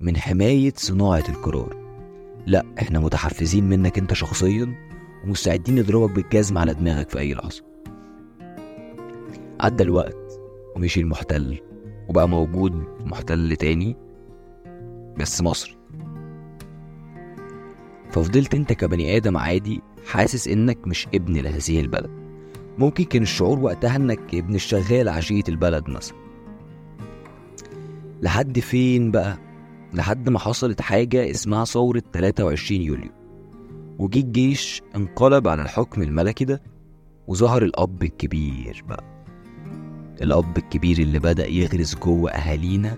من 0.00 0.16
حماية 0.16 0.72
صناعة 0.76 1.24
القرار. 1.28 1.76
لا 2.46 2.64
إحنا 2.78 3.00
متحفزين 3.00 3.64
منك 3.68 3.98
أنت 3.98 4.12
شخصيا 4.12 4.74
ومستعدين 5.24 5.78
نضربك 5.78 6.10
بالجزم 6.10 6.58
على 6.58 6.74
دماغك 6.74 7.10
في 7.10 7.18
أي 7.18 7.34
لحظة. 7.34 7.73
عدى 9.64 9.82
الوقت 9.82 10.40
ومشي 10.76 11.00
المحتل 11.00 11.58
وبقى 12.08 12.28
موجود 12.28 12.84
محتل 13.00 13.56
تاني 13.56 13.96
بس 15.18 15.42
مصري. 15.42 15.76
ففضلت 18.10 18.54
انت 18.54 18.72
كبني 18.72 19.16
آدم 19.16 19.36
عادي 19.36 19.80
حاسس 20.06 20.48
إنك 20.48 20.86
مش 20.86 21.08
ابن 21.14 21.36
لهذه 21.36 21.80
البلد. 21.80 22.10
ممكن 22.78 23.04
كان 23.04 23.22
الشعور 23.22 23.58
وقتها 23.58 23.96
إنك 23.96 24.34
ابن 24.34 24.54
الشغال 24.54 25.08
عشية 25.08 25.42
البلد 25.48 25.90
مثلا. 25.90 26.16
لحد 28.22 28.58
فين 28.58 29.10
بقى؟ 29.10 29.38
لحد 29.94 30.28
ما 30.28 30.38
حصلت 30.38 30.80
حاجة 30.80 31.30
اسمها 31.30 31.64
ثورة 31.64 32.02
23 32.12 32.80
يوليو. 32.80 33.10
وجي 33.98 34.20
الجيش 34.20 34.82
انقلب 34.96 35.48
على 35.48 35.62
الحكم 35.62 36.02
الملكي 36.02 36.44
ده 36.44 36.62
وظهر 37.26 37.62
الأب 37.62 38.02
الكبير 38.02 38.84
بقى. 38.88 39.13
الأب 40.22 40.56
الكبير 40.58 40.98
اللي 40.98 41.18
بدأ 41.18 41.46
يغرس 41.46 41.94
جوه 41.96 42.30
أهالينا 42.30 42.96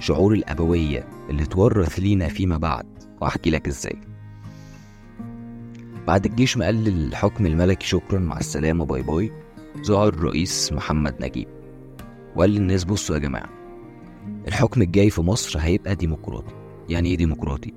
شعور 0.00 0.32
الأبوية 0.32 1.08
اللي 1.30 1.46
تورث 1.46 1.98
لينا 1.98 2.28
فيما 2.28 2.56
بعد. 2.56 2.86
وأحكي 3.20 3.50
لك 3.50 3.68
إزاي. 3.68 3.96
بعد 6.06 6.24
الجيش 6.26 6.56
ما 6.56 6.64
قال 6.64 6.84
للحكم 6.84 7.46
الملكي 7.46 7.86
شكرا 7.86 8.18
مع 8.18 8.38
السلامة 8.38 8.84
bye 8.84 9.02
bye 9.02 9.32
ظهر 9.86 10.08
الرئيس 10.08 10.72
محمد 10.72 11.14
نجيب. 11.20 11.48
وقال 12.36 12.50
للناس 12.50 12.84
بصوا 12.84 13.14
يا 13.16 13.20
جماعة 13.20 13.48
الحكم 14.48 14.82
الجاي 14.82 15.10
في 15.10 15.20
مصر 15.20 15.58
هيبقى 15.58 15.94
ديمقراطي. 15.94 16.54
يعني 16.88 17.08
إيه 17.08 17.16
ديمقراطي؟ 17.16 17.74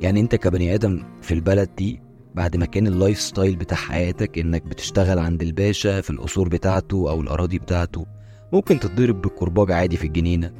يعني 0.00 0.20
أنت 0.20 0.34
كبني 0.34 0.74
آدم 0.74 1.02
في 1.22 1.34
البلد 1.34 1.70
دي 1.78 2.00
بعد 2.34 2.56
ما 2.56 2.66
كان 2.66 2.86
ال 2.86 3.20
lifestyle 3.20 3.56
بتاع 3.56 3.76
حياتك 3.76 4.38
إنك 4.38 4.62
بتشتغل 4.62 5.18
عند 5.18 5.42
الباشا 5.42 6.00
في 6.00 6.10
القصور 6.10 6.48
بتاعته 6.48 7.10
أو 7.10 7.20
الأراضي 7.20 7.58
بتاعته 7.58 8.06
ممكن 8.52 8.80
تتضرب 8.80 9.22
بالكرباج 9.22 9.72
عادي 9.72 9.96
في 9.96 10.06
الجنينة. 10.06 10.52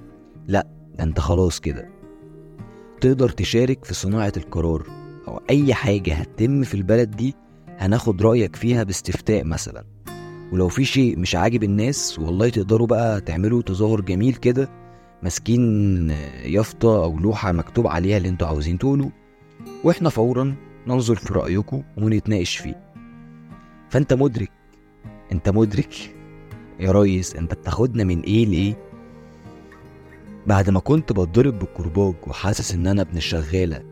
لا 0.49 0.67
ده 0.95 1.05
أنت 1.05 1.21
خلاص 1.21 1.61
كده. 1.61 1.89
تقدر 3.01 3.29
تشارك 3.29 3.85
في 3.85 3.95
صناعة 3.95 4.33
القرار 4.37 4.87
أو 5.29 5.41
أي 5.51 5.75
حاجة 5.75 6.15
هتتم 6.15 6.63
في 6.63 6.75
البلد 6.75 7.11
دي 7.11 7.35
هناخد 7.79 8.23
رأيك 8.23 8.57
فيها 8.57 8.83
باستفتاء 8.83 9.45
مثلا. 9.45 9.85
ولو 10.53 10.69
في 10.69 10.85
شيء 10.85 11.19
مش 11.19 11.35
عاجب 11.35 11.63
الناس 11.63 12.19
والله 12.19 12.49
تقدروا 12.49 12.87
بقى 12.87 13.21
تعملوا 13.21 13.63
تظاهر 13.63 14.01
جميل 14.01 14.35
كده 14.35 14.69
ماسكين 15.23 16.11
يافطة 16.45 17.05
أو 17.05 17.19
لوحة 17.19 17.53
مكتوب 17.53 17.87
عليها 17.87 18.17
اللي 18.17 18.29
أنتوا 18.29 18.49
عاوزين 18.49 18.79
تقولوا. 18.79 19.11
وإحنا 19.85 20.09
فورا 20.09 20.55
ننظر 20.87 21.15
في 21.15 21.35
رأيكم 21.35 21.83
ونتناقش 21.99 22.57
فيه. 22.57 22.93
فأنت 23.91 24.13
مدرك 24.13 24.53
أنت 25.33 25.49
مدرك 25.49 26.15
يا 26.81 26.93
ريس 26.93 27.37
أنت 27.37 27.55
بتاخدنا 27.55 28.05
من 28.05 28.21
إيه 28.21 28.47
لإيه؟ 28.47 28.75
بعد 30.47 30.71
ما 30.71 30.81
كنت 30.81 31.13
بتضرب 31.13 31.59
بالكرباج 31.59 32.15
وحاسس 32.27 32.75
إن 32.75 32.87
أنا 32.87 33.03
ابن 33.03 33.17
الشغالة 33.17 33.83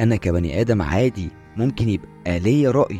أنا 0.00 0.16
كبني 0.16 0.60
آدم 0.60 0.82
عادي 0.82 1.28
ممكن 1.56 1.88
يبقى 1.88 2.40
ليا 2.40 2.70
رأي 2.70 2.98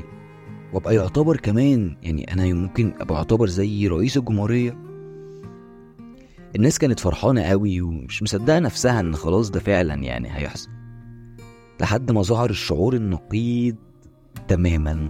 وأبقى 0.73 0.95
يعتبر 0.95 1.37
كمان 1.37 1.97
يعني 2.03 2.33
أنا 2.33 2.55
ممكن 2.55 2.93
أبقى 3.01 3.15
يعتبر 3.17 3.47
زي 3.47 3.87
رئيس 3.89 4.17
الجمهورية. 4.17 4.79
الناس 6.57 6.79
كانت 6.79 7.01
فرحانة 7.01 7.43
قوي 7.43 7.81
ومش 7.81 8.23
مصدقة 8.23 8.59
نفسها 8.59 9.01
إن 9.01 9.15
خلاص 9.17 9.51
ده 9.51 9.61
فعلا 9.61 9.95
يعني 9.95 10.29
هيحصل. 10.37 10.69
لحد 11.81 12.11
ما 12.13 12.23
ظهر 12.23 12.51
الشعور 12.51 12.95
النقيض 12.95 13.77
تماما 14.49 15.09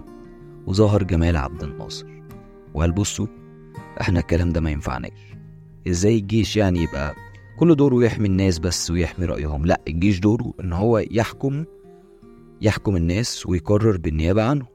وظهر 0.67 1.03
جمال 1.03 1.37
عبد 1.37 1.63
الناصر. 1.63 2.07
وقال 2.73 2.91
بصوا 2.91 3.27
إحنا 4.01 4.19
الكلام 4.19 4.49
ده 4.49 4.61
ما 4.61 4.71
ينفعناش. 4.71 5.35
إزاي 5.87 6.17
الجيش 6.17 6.57
يعني 6.57 6.83
يبقى 6.83 7.15
كل 7.59 7.75
دوره 7.75 8.05
يحمي 8.05 8.27
الناس 8.27 8.59
بس 8.59 8.91
ويحمي 8.91 9.25
رأيهم؟ 9.25 9.65
لا 9.65 9.81
الجيش 9.87 10.19
دوره 10.19 10.53
إن 10.63 10.73
هو 10.73 10.97
يحكم 11.11 11.65
يحكم 12.61 12.95
الناس 12.95 13.45
ويقرر 13.45 13.97
بالنيابة 13.97 14.43
عنه 14.43 14.65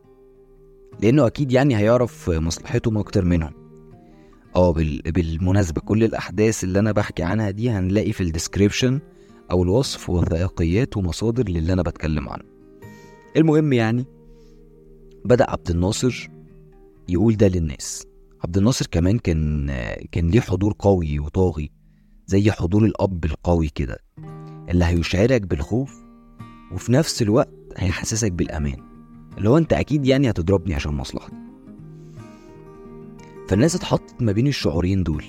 لأنه 1.03 1.27
أكيد 1.27 1.53
يعني 1.53 1.77
هيعرف 1.77 2.31
مصلحتهم 2.31 2.99
أكتر 2.99 3.25
منهم. 3.25 3.53
آه 4.57 4.73
بال... 4.73 5.03
بالمناسبة 5.03 5.81
كل 5.81 6.05
الأحداث 6.05 6.65
اللي 6.65 6.79
أنا 6.79 6.93
بحكي 6.93 7.23
عنها 7.23 7.51
دي 7.51 7.71
هنلاقي 7.71 8.13
في 8.13 8.21
الديسكريبشن 8.21 9.01
أو 9.51 9.63
الوصف 9.63 10.11
وثائقيات 10.11 10.97
ومصادر 10.97 11.49
للي 11.49 11.73
أنا 11.73 11.83
بتكلم 11.83 12.29
عنه. 12.29 12.45
المهم 13.37 13.73
يعني 13.73 14.05
بدأ 15.25 15.51
عبد 15.51 15.71
الناصر 15.71 16.29
يقول 17.09 17.37
ده 17.37 17.49
للناس. 17.49 18.07
عبد 18.45 18.57
الناصر 18.57 18.87
كمان 18.87 19.19
كان 19.19 19.67
كان 20.13 20.29
ليه 20.31 20.41
حضور 20.41 20.75
قوي 20.79 21.19
وطاغي 21.19 21.71
زي 22.27 22.51
حضور 22.51 22.85
الأب 22.85 23.25
القوي 23.25 23.69
كده 23.69 23.99
اللي 24.69 24.85
هيشعرك 24.85 25.43
بالخوف 25.43 26.01
وفي 26.73 26.93
نفس 26.93 27.23
الوقت 27.23 27.51
هيحسسك 27.77 28.33
بالأمان. 28.33 28.77
اللي 29.39 29.49
هو 29.49 29.59
أنت 29.59 29.73
أكيد 29.73 30.07
يعني 30.07 30.31
هتضربني 30.31 30.75
عشان 30.75 30.93
مصلحتي. 30.95 31.37
فالناس 33.49 33.75
اتحطت 33.75 34.23
ما 34.23 34.33
بين 34.33 34.47
الشعورين 34.47 35.03
دول 35.03 35.25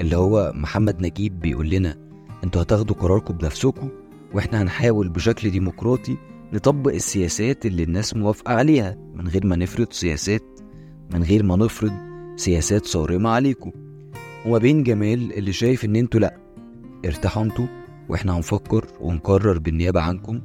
اللي 0.00 0.16
هو 0.16 0.52
محمد 0.54 1.02
نجيب 1.02 1.40
بيقول 1.40 1.70
لنا 1.70 2.05
أنتوا 2.46 2.62
هتاخدوا 2.62 2.96
قراركم 2.96 3.34
بنفسكم 3.34 3.88
وإحنا 4.34 4.62
هنحاول 4.62 5.08
بشكل 5.08 5.50
ديمقراطي 5.50 6.16
نطبق 6.52 6.92
السياسات 6.92 7.66
اللي 7.66 7.82
الناس 7.82 8.16
موافقة 8.16 8.54
عليها 8.54 8.96
من 9.14 9.28
غير 9.28 9.46
ما 9.46 9.56
نفرض 9.56 9.92
سياسات 9.92 10.42
من 11.14 11.22
غير 11.22 11.42
ما 11.42 11.56
نفرض 11.56 11.92
سياسات 12.36 12.86
صارمة 12.86 13.30
عليكم. 13.30 13.70
وما 14.46 14.58
بين 14.58 14.82
جمال 14.82 15.32
اللي 15.32 15.52
شايف 15.52 15.84
إن 15.84 15.96
أنتوا 15.96 16.20
لأ 16.20 16.36
ارتاحوا 17.06 17.42
أنتوا 17.42 17.66
وإحنا 18.08 18.36
هنفكر 18.36 18.86
ونقرر 19.00 19.58
بالنيابة 19.58 20.00
عنكم. 20.00 20.40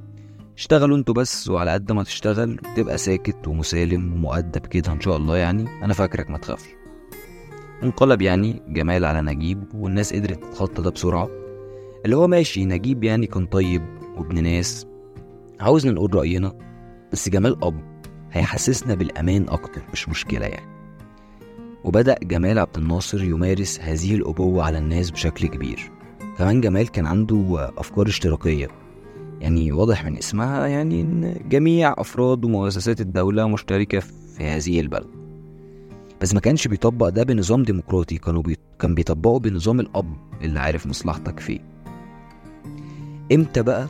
اشتغلوا 0.58 0.98
أنتوا 0.98 1.14
بس 1.14 1.50
وعلى 1.50 1.72
قد 1.72 1.92
ما 1.92 2.04
تشتغل 2.04 2.60
تبقى 2.78 2.98
ساكت 2.98 3.48
ومسالم 3.48 4.14
ومؤدب 4.14 4.66
كده 4.66 4.92
إن 4.92 5.02
شاء 5.02 5.18
الله 5.18 5.38
يعني. 5.38 5.84
أنا 5.84 5.94
فاكرك 5.94 6.30
ما 6.30 6.38
تخافش. 6.38 6.70
انقلب 7.84 8.22
يعني 8.22 8.62
جمال 8.68 9.06
على 9.06 9.22
نجيب 9.22 9.64
والناس 9.76 10.14
قدرت 10.14 10.44
تتخطى 10.44 10.82
ده 10.82 10.90
بسرعة. 10.90 11.41
اللي 12.06 12.16
هو 12.16 12.28
ماشي 12.28 12.66
نجيب 12.66 13.04
يعني 13.04 13.28
كان 13.28 13.46
طيب 13.46 13.82
وابن 14.18 14.44
ناس. 14.44 14.88
عاوزنا 15.60 15.92
نقول 15.92 16.16
رأينا 16.16 16.54
بس 17.12 17.30
جمال 17.30 17.64
أب 17.64 17.82
هيحسسنا 18.32 18.96
بالأمان 18.96 19.50
أكتر 19.50 19.82
مش 19.94 20.10
مشكلة 20.10 20.46
يعني. 20.46 20.72
وبدأ 21.84 22.16
جمال 22.24 22.60
عبد 22.60 22.78
الناصر 22.78 23.24
يمارس 23.24 23.80
هذه 23.80 24.16
الأبوة 24.16 24.64
على 24.64 24.78
الناس 24.78 25.12
بشكل 25.12 25.48
كبير. 25.48 25.92
كمان 26.38 26.62
جمال 26.62 26.88
كان 26.88 27.06
عنده 27.06 27.72
أفكار 27.78 28.08
اشتراكية. 28.08 28.68
يعني 29.42 29.72
واضح 29.72 30.06
من 30.06 30.18
اسمها 30.18 30.68
يعني 30.68 31.02
إن 31.02 31.36
جميع 31.50 31.94
أفراد 31.98 32.46
ومؤسسات 32.46 33.02
الدولة 33.02 33.48
مشتركة 33.48 34.00
في 34.00 34.44
هذه 34.44 34.80
البلد. 34.80 35.08
بس 36.22 36.34
ما 36.34 36.40
كانش 36.40 36.68
بيطبق 36.68 37.10
ده 37.10 37.24
بنظام 37.24 37.64
ديمقراطي 37.64 38.18
كانوا 38.18 38.42
بي... 38.42 38.58
كان 38.80 38.96
بيطبقه 38.96 39.40
بنظام 39.40 39.80
الأب 39.80 40.14
اللي 40.42 40.60
عارف 40.60 40.88
مصلحتك 40.88 41.40
فيه. 41.40 41.71
إمتى 43.32 43.62
بقى 43.64 43.88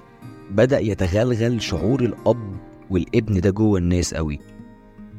بدأ 0.52 0.80
يتغلغل 0.80 1.62
شعور 1.62 2.02
الأب 2.02 2.56
والابن 2.90 3.40
ده 3.42 3.50
جوه 3.50 3.80
الناس 3.80 4.14
قوي؟ 4.14 4.40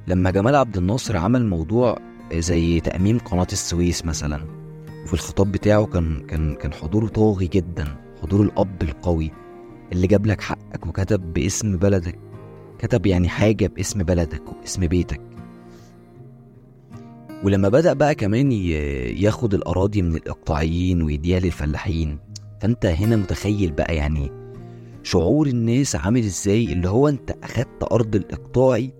لما 0.06 0.30
جمال 0.30 0.56
عبد 0.56 0.76
الناصر 0.76 1.16
عمل 1.16 1.46
موضوع 1.46 1.98
زي 2.34 2.80
تأميم 2.80 3.18
قناة 3.18 3.46
السويس 3.52 4.04
مثلا 4.04 4.40
وفي 5.04 5.14
الخطاب 5.14 5.52
بتاعه 5.52 5.86
كان 5.86 6.26
كان 6.26 6.54
كان 6.54 6.72
حضوره 6.72 7.06
طاغي 7.06 7.46
جدا 7.46 7.84
حضور 8.22 8.42
الأب 8.42 8.82
القوي 8.82 9.30
اللي 9.92 10.06
جاب 10.06 10.26
لك 10.26 10.40
حقك 10.40 10.86
وكتب 10.86 11.32
باسم 11.32 11.76
بلدك 11.76 12.18
كتب 12.78 13.06
يعني 13.06 13.28
حاجة 13.28 13.66
باسم 13.66 14.02
بلدك 14.02 14.42
وباسم 14.48 14.86
بيتك. 14.86 15.20
ولما 17.44 17.68
بدأ 17.68 17.92
بقى 17.92 18.14
كمان 18.14 18.52
ياخد 18.52 19.54
الأراضي 19.54 20.02
من 20.02 20.16
الإقطاعيين 20.16 21.02
ويديها 21.02 21.40
للفلاحين 21.40 22.18
فأنت 22.62 22.86
هنا 22.86 23.16
متخيل 23.16 23.72
بقى 23.72 23.96
يعني 23.96 24.30
شعور 25.02 25.46
الناس 25.46 25.96
عامل 25.96 26.20
إزاي؟ 26.24 26.72
اللي 26.72 26.88
هو 26.88 27.08
انت 27.08 27.34
أخدت 27.42 27.92
أرض 27.92 28.16
الاقطاعي 28.16 28.92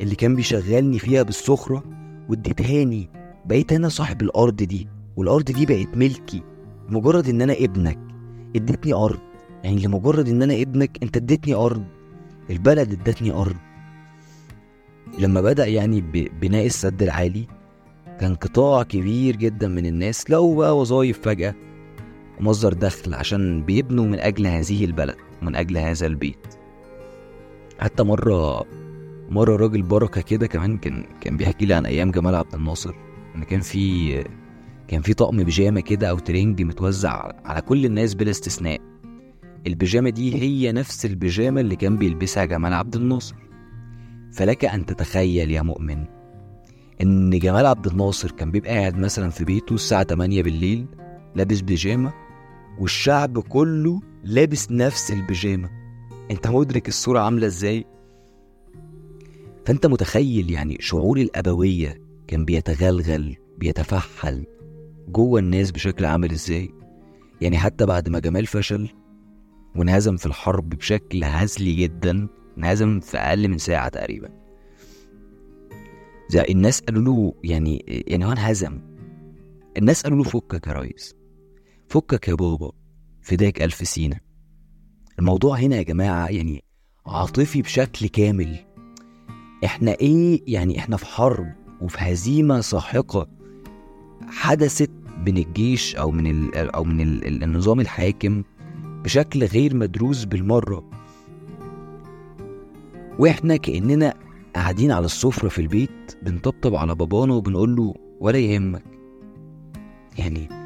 اللي 0.00 0.14
كان 0.14 0.36
بيشغلني 0.36 0.98
فيها 0.98 1.22
بالسخرة 1.22 1.84
واديتهاني 2.28 3.10
بقيت 3.46 3.72
أنا 3.72 3.88
صاحب 3.88 4.22
الأرض 4.22 4.56
دي 4.56 4.88
والأرض 5.16 5.44
دي 5.44 5.66
بقت 5.66 5.96
ملكي 5.96 6.42
مجرد 6.88 7.28
إن 7.28 7.42
أنا 7.42 7.52
ابنك. 7.52 7.98
اديتني 8.56 8.92
أرض. 8.92 9.18
يعني 9.64 9.80
لمجرد 9.86 10.28
إن 10.28 10.42
أنا 10.42 10.62
ابنك 10.62 10.98
أنت 11.02 11.16
اديتني 11.16 11.54
أرض. 11.54 11.84
البلد 12.50 12.92
ادتني 12.92 13.30
أرض. 13.32 13.56
لما 15.18 15.40
بدأ 15.40 15.66
يعني 15.66 16.00
ببناء 16.00 16.66
السد 16.66 17.02
العالي 17.02 17.46
كان 18.20 18.34
قطاع 18.34 18.82
كبير 18.82 19.36
جدا 19.36 19.68
من 19.68 19.86
الناس 19.86 20.30
لقوا 20.30 20.56
بقى 20.56 20.78
وظايف 20.78 21.20
فجأة. 21.22 21.54
ومصدر 22.40 22.72
دخل 22.72 23.14
عشان 23.14 23.62
بيبنوا 23.62 24.04
من 24.06 24.18
أجل 24.18 24.46
هذه 24.46 24.84
البلد 24.84 25.16
ومن 25.42 25.56
أجل 25.56 25.76
هذا 25.78 26.06
البيت. 26.06 26.46
حتى 27.78 28.02
مرة 28.02 28.64
مرة 29.30 29.56
راجل 29.56 29.82
بركة 29.82 30.20
كده 30.20 30.46
كمان 30.46 30.78
كان 30.78 31.04
كان 31.20 31.36
بيحكي 31.36 31.66
لي 31.66 31.74
عن 31.74 31.86
أيام 31.86 32.10
جمال 32.10 32.34
عبد 32.34 32.54
الناصر 32.54 32.94
إن 33.36 33.42
كان 33.44 33.60
في 33.60 34.24
كان 34.88 35.02
في 35.02 35.14
طقم 35.14 35.42
بيجامة 35.44 35.80
كده 35.80 36.10
أو 36.10 36.18
ترنج 36.18 36.62
متوزع 36.62 37.32
على 37.44 37.60
كل 37.60 37.84
الناس 37.86 38.14
بلا 38.14 38.30
استثناء. 38.30 38.78
البيجامة 39.66 40.10
دي 40.10 40.34
هي 40.42 40.72
نفس 40.72 41.06
البيجامة 41.06 41.60
اللي 41.60 41.76
كان 41.76 41.96
بيلبسها 41.96 42.44
جمال 42.44 42.72
عبد 42.72 42.96
الناصر. 42.96 43.34
فلك 44.32 44.64
أن 44.64 44.86
تتخيل 44.86 45.50
يا 45.50 45.62
مؤمن 45.62 46.04
إن 47.02 47.30
جمال 47.38 47.66
عبد 47.66 47.86
الناصر 47.86 48.30
كان 48.30 48.50
بيبقى 48.50 48.70
قاعد 48.78 48.98
مثلا 48.98 49.30
في 49.30 49.44
بيته 49.44 49.74
الساعة 49.74 50.04
8 50.04 50.42
بالليل 50.42 50.86
لابس 51.34 51.60
بيجامة 51.60 52.12
والشعب 52.78 53.38
كله 53.38 54.00
لابس 54.24 54.70
نفس 54.70 55.10
البيجامة. 55.10 55.70
انت 56.30 56.48
مدرك 56.48 56.88
الصورة 56.88 57.20
عاملة 57.20 57.46
إزاي؟ 57.46 57.84
فانت 59.66 59.86
متخيل 59.86 60.50
يعني 60.50 60.76
شعور 60.80 61.18
الأبوية 61.18 62.00
كان 62.26 62.44
بيتغلغل 62.44 63.36
بيتفحل 63.58 64.46
جوه 65.08 65.40
الناس 65.40 65.70
بشكل 65.70 66.04
عامل 66.04 66.30
إزاي؟ 66.30 66.70
يعني 67.40 67.58
حتى 67.58 67.86
بعد 67.86 68.08
ما 68.08 68.18
جمال 68.18 68.46
فشل 68.46 68.88
وانهزم 69.76 70.16
في 70.16 70.26
الحرب 70.26 70.68
بشكل 70.68 71.24
هزلي 71.24 71.74
جدا 71.74 72.28
انهزم 72.58 73.00
في 73.00 73.18
أقل 73.18 73.48
من 73.48 73.58
ساعة 73.58 73.88
تقريبا. 73.88 74.28
زي 76.28 76.44
الناس 76.50 76.80
قالوا 76.80 77.02
له 77.02 77.34
يعني 77.44 77.84
يعني 77.88 78.26
هو 78.26 78.32
انهزم. 78.32 78.80
الناس 79.76 80.02
قالوا 80.02 80.18
له 80.18 80.24
فكك 80.24 80.66
يا 80.66 80.72
ريس. 80.72 81.14
فكك 81.92 82.28
يا 82.28 82.34
بابا 82.34 82.72
فداك 83.22 83.62
ألف 83.62 83.88
سينا. 83.88 84.20
الموضوع 85.18 85.56
هنا 85.56 85.76
يا 85.76 85.82
جماعة 85.82 86.28
يعني 86.28 86.64
عاطفي 87.06 87.62
بشكل 87.62 88.06
كامل. 88.06 88.56
إحنا 89.64 89.92
إيه 89.92 90.42
يعني 90.46 90.78
إحنا 90.78 90.96
في 90.96 91.06
حرب 91.06 91.52
وفي 91.80 91.98
هزيمة 92.00 92.60
ساحقة 92.60 93.28
حدثت 94.26 94.90
بين 95.24 95.36
الجيش 95.36 95.96
أو 95.96 96.10
من 96.10 96.26
ال 96.26 96.70
أو 96.70 96.84
من 96.84 97.00
ال 97.00 97.42
النظام 97.42 97.80
الحاكم 97.80 98.42
بشكل 99.04 99.44
غير 99.44 99.76
مدروس 99.76 100.24
بالمرة. 100.24 100.90
وإحنا 103.18 103.56
كأننا 103.56 104.14
قاعدين 104.54 104.92
على 104.92 105.04
السفرة 105.04 105.48
في 105.48 105.58
البيت 105.58 106.18
بنطبطب 106.22 106.74
على 106.74 106.94
بابانا 106.94 107.34
وبنقول 107.34 107.76
له 107.76 107.94
ولا 108.20 108.38
يهمك. 108.38 108.84
يعني 110.18 110.61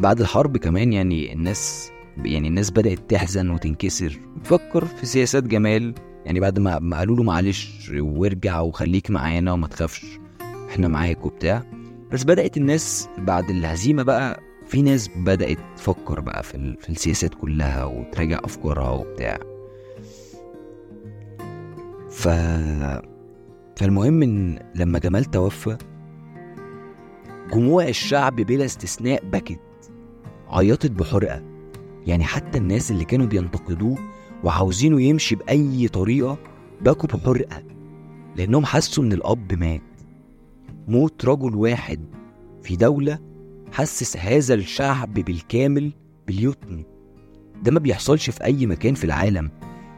بعد 0.00 0.20
الحرب 0.20 0.56
كمان 0.56 0.92
يعني 0.92 1.32
الناس 1.32 1.90
يعني 2.24 2.48
الناس 2.48 2.70
بدأت 2.70 2.98
تحزن 3.10 3.50
وتنكسر. 3.50 4.20
تفكر 4.44 4.84
في 4.84 5.06
سياسات 5.06 5.44
جمال. 5.44 5.94
يعني 6.24 6.40
بعد 6.40 6.58
ما 6.58 6.98
قالوا 6.98 7.16
له 7.16 7.22
معلش 7.22 7.90
وارجع 7.94 8.60
وخليك 8.60 9.10
معانا 9.10 9.52
وما 9.52 9.66
تخافش 9.66 10.06
إحنا 10.68 10.88
معاك 10.88 11.26
وبتاع. 11.26 11.62
بس 12.12 12.24
بدأت 12.24 12.56
الناس 12.56 13.08
بعد 13.18 13.50
الهزيمة 13.50 14.02
بقى 14.02 14.40
في 14.66 14.82
ناس 14.82 15.10
بدأت 15.16 15.58
تفكر 15.76 16.20
بقى 16.20 16.42
في, 16.42 16.76
في 16.80 16.88
السياسات 16.90 17.34
كلها 17.34 17.84
وتراجع 17.84 18.40
أفكارها 18.44 18.90
وبتاع. 18.90 19.38
ف 22.10 22.28
فالمهم 23.76 24.22
إن 24.22 24.58
لما 24.74 24.98
جمال 24.98 25.24
توفى 25.24 25.76
جموع 27.52 27.88
الشعب 27.88 28.36
بلا 28.36 28.64
استثناء 28.64 29.24
بكت. 29.24 29.69
عيطت 30.50 30.90
بحرقة. 30.90 31.42
يعني 32.06 32.24
حتى 32.24 32.58
الناس 32.58 32.90
اللي 32.90 33.04
كانوا 33.04 33.26
بينتقدوه 33.26 33.98
وعاوزينه 34.44 35.02
يمشي 35.02 35.34
بأي 35.34 35.88
طريقة 35.88 36.38
بكوا 36.80 37.08
بحرقة 37.08 37.62
لأنهم 38.36 38.64
حسوا 38.64 39.04
إن 39.04 39.12
الأب 39.12 39.52
مات. 39.52 39.80
موت 40.88 41.24
رجل 41.24 41.54
واحد 41.54 42.00
في 42.62 42.76
دولة 42.76 43.18
حسس 43.72 44.16
هذا 44.16 44.54
الشعب 44.54 45.14
بالكامل 45.14 45.92
باليتم. 46.26 46.82
ده 47.62 47.72
ما 47.72 47.78
بيحصلش 47.78 48.30
في 48.30 48.44
أي 48.44 48.66
مكان 48.66 48.94
في 48.94 49.04
العالم. 49.04 49.50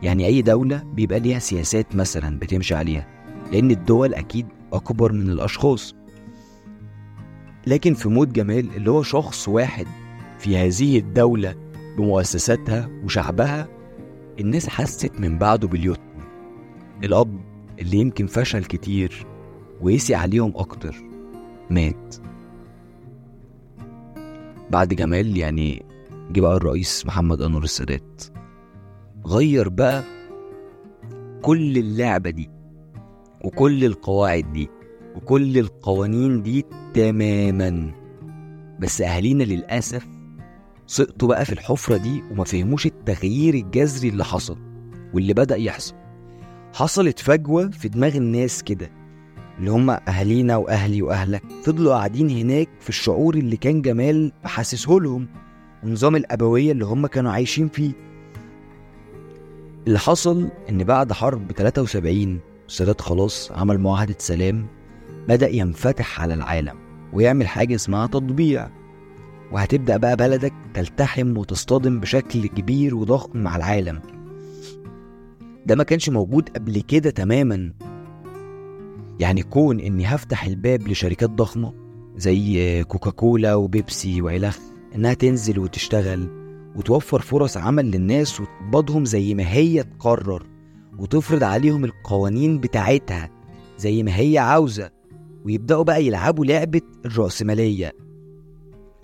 يعني 0.02 0.26
أي 0.26 0.42
دولة 0.42 0.82
بيبقى 0.94 1.20
ليها 1.20 1.38
سياسات 1.38 1.96
مثلا 1.96 2.38
بتمشي 2.38 2.74
عليها 2.74 3.06
لأن 3.52 3.70
الدول 3.70 4.14
أكيد 4.14 4.46
أكبر 4.72 5.12
من 5.12 5.30
الأشخاص. 5.30 5.94
لكن 7.66 7.94
في 7.94 8.08
موت 8.08 8.28
جمال 8.28 8.76
اللي 8.76 8.90
هو 8.90 9.02
شخص 9.02 9.48
واحد 9.48 9.86
في 10.42 10.56
هذه 10.58 10.98
الدولة 10.98 11.54
بمؤسساتها 11.98 12.88
وشعبها 13.04 13.68
الناس 14.40 14.68
حست 14.68 15.20
من 15.20 15.38
بعده 15.38 15.68
باليتم 15.68 16.02
الأب 17.04 17.40
اللي 17.78 17.96
يمكن 17.96 18.26
فشل 18.26 18.64
كتير 18.64 19.26
ويسي 19.80 20.14
عليهم 20.14 20.52
أكتر 20.56 20.96
مات. 21.70 22.16
بعد 24.70 24.88
جمال 24.94 25.36
يعني 25.36 25.82
جه 26.32 26.40
بقى 26.40 26.56
الرئيس 26.56 27.06
محمد 27.06 27.42
أنور 27.42 27.62
السادات 27.62 28.22
غير 29.26 29.68
بقى 29.68 30.02
كل 31.42 31.78
اللعبة 31.78 32.30
دي 32.30 32.50
وكل 33.44 33.84
القواعد 33.84 34.52
دي 34.52 34.68
وكل 35.16 35.58
القوانين 35.58 36.42
دي 36.42 36.64
تماما. 36.94 37.92
بس 38.80 39.00
أهالينا 39.00 39.42
للأسف 39.44 40.06
سقطوا 40.86 41.28
بقى 41.28 41.44
في 41.44 41.52
الحفرة 41.52 41.96
دي 41.96 42.22
وما 42.30 42.44
فهموش 42.44 42.86
التغيير 42.86 43.54
الجذري 43.54 44.08
اللي 44.08 44.24
حصل 44.24 44.58
واللي 45.14 45.34
بدأ 45.34 45.56
يحصل. 45.56 45.94
حصلت 46.74 47.18
فجوة 47.18 47.70
في 47.70 47.88
دماغ 47.88 48.16
الناس 48.16 48.62
كده 48.62 48.90
اللي 49.58 49.70
هم 49.70 49.90
أهالينا 49.90 50.56
وأهلي 50.56 51.02
وأهلك. 51.02 51.42
فضلوا 51.64 51.94
قاعدين 51.94 52.30
هناك 52.30 52.68
في 52.80 52.88
الشعور 52.88 53.34
اللي 53.34 53.56
كان 53.56 53.82
جمال 53.82 54.32
حاسسه 54.44 54.92
لهم 54.92 55.28
ونظام 55.84 56.16
الأبوية 56.16 56.72
اللي 56.72 56.84
هم 56.84 57.06
كانوا 57.06 57.32
عايشين 57.32 57.68
فيه. 57.68 57.92
اللي 59.86 59.98
حصل 59.98 60.48
إن 60.70 60.84
بعد 60.84 61.12
حرب 61.12 61.52
73 61.52 62.40
السادات 62.68 63.00
خلاص 63.00 63.52
عمل 63.52 63.78
معاهدة 63.80 64.14
سلام 64.18 64.66
بدأ 65.28 65.48
ينفتح 65.48 66.20
على 66.20 66.34
العالم 66.34 66.76
ويعمل 67.12 67.48
حاجة 67.48 67.74
اسمها 67.74 68.06
تطبيع. 68.06 68.68
وهتبدأ 69.52 69.96
بقى 69.96 70.16
بلدك 70.16 70.52
تلتحم 70.74 71.36
وتصطدم 71.38 72.00
بشكل 72.00 72.46
كبير 72.46 72.94
وضخم 72.94 73.38
مع 73.38 73.56
العالم. 73.56 74.00
ده 75.66 75.74
ما 75.76 75.84
كانش 75.84 76.08
موجود 76.08 76.48
قبل 76.48 76.80
كده 76.80 77.10
تماما. 77.10 77.72
يعني 79.20 79.42
كون 79.42 79.80
إني 79.80 80.06
هفتح 80.06 80.44
الباب 80.44 80.88
لشركات 80.88 81.30
ضخمة 81.30 81.74
زي 82.16 82.84
كوكاكولا 82.84 83.54
وبيبسي 83.54 84.22
وإلخ 84.22 84.58
إنها 84.94 85.14
تنزل 85.14 85.58
وتشتغل 85.58 86.28
وتوفر 86.76 87.20
فرص 87.20 87.56
عمل 87.56 87.90
للناس 87.90 88.40
وتقبضهم 88.40 89.04
زي 89.04 89.34
ما 89.34 89.52
هي 89.52 89.82
تقرر 89.82 90.46
وتفرض 90.98 91.44
عليهم 91.44 91.84
القوانين 91.84 92.58
بتاعتها 92.60 93.30
زي 93.78 94.02
ما 94.02 94.16
هي 94.18 94.38
عاوزة 94.38 94.90
ويبدأوا 95.44 95.82
بقى 95.84 96.06
يلعبوا 96.06 96.44
لعبة 96.44 96.80
الرأسمالية. 97.06 97.92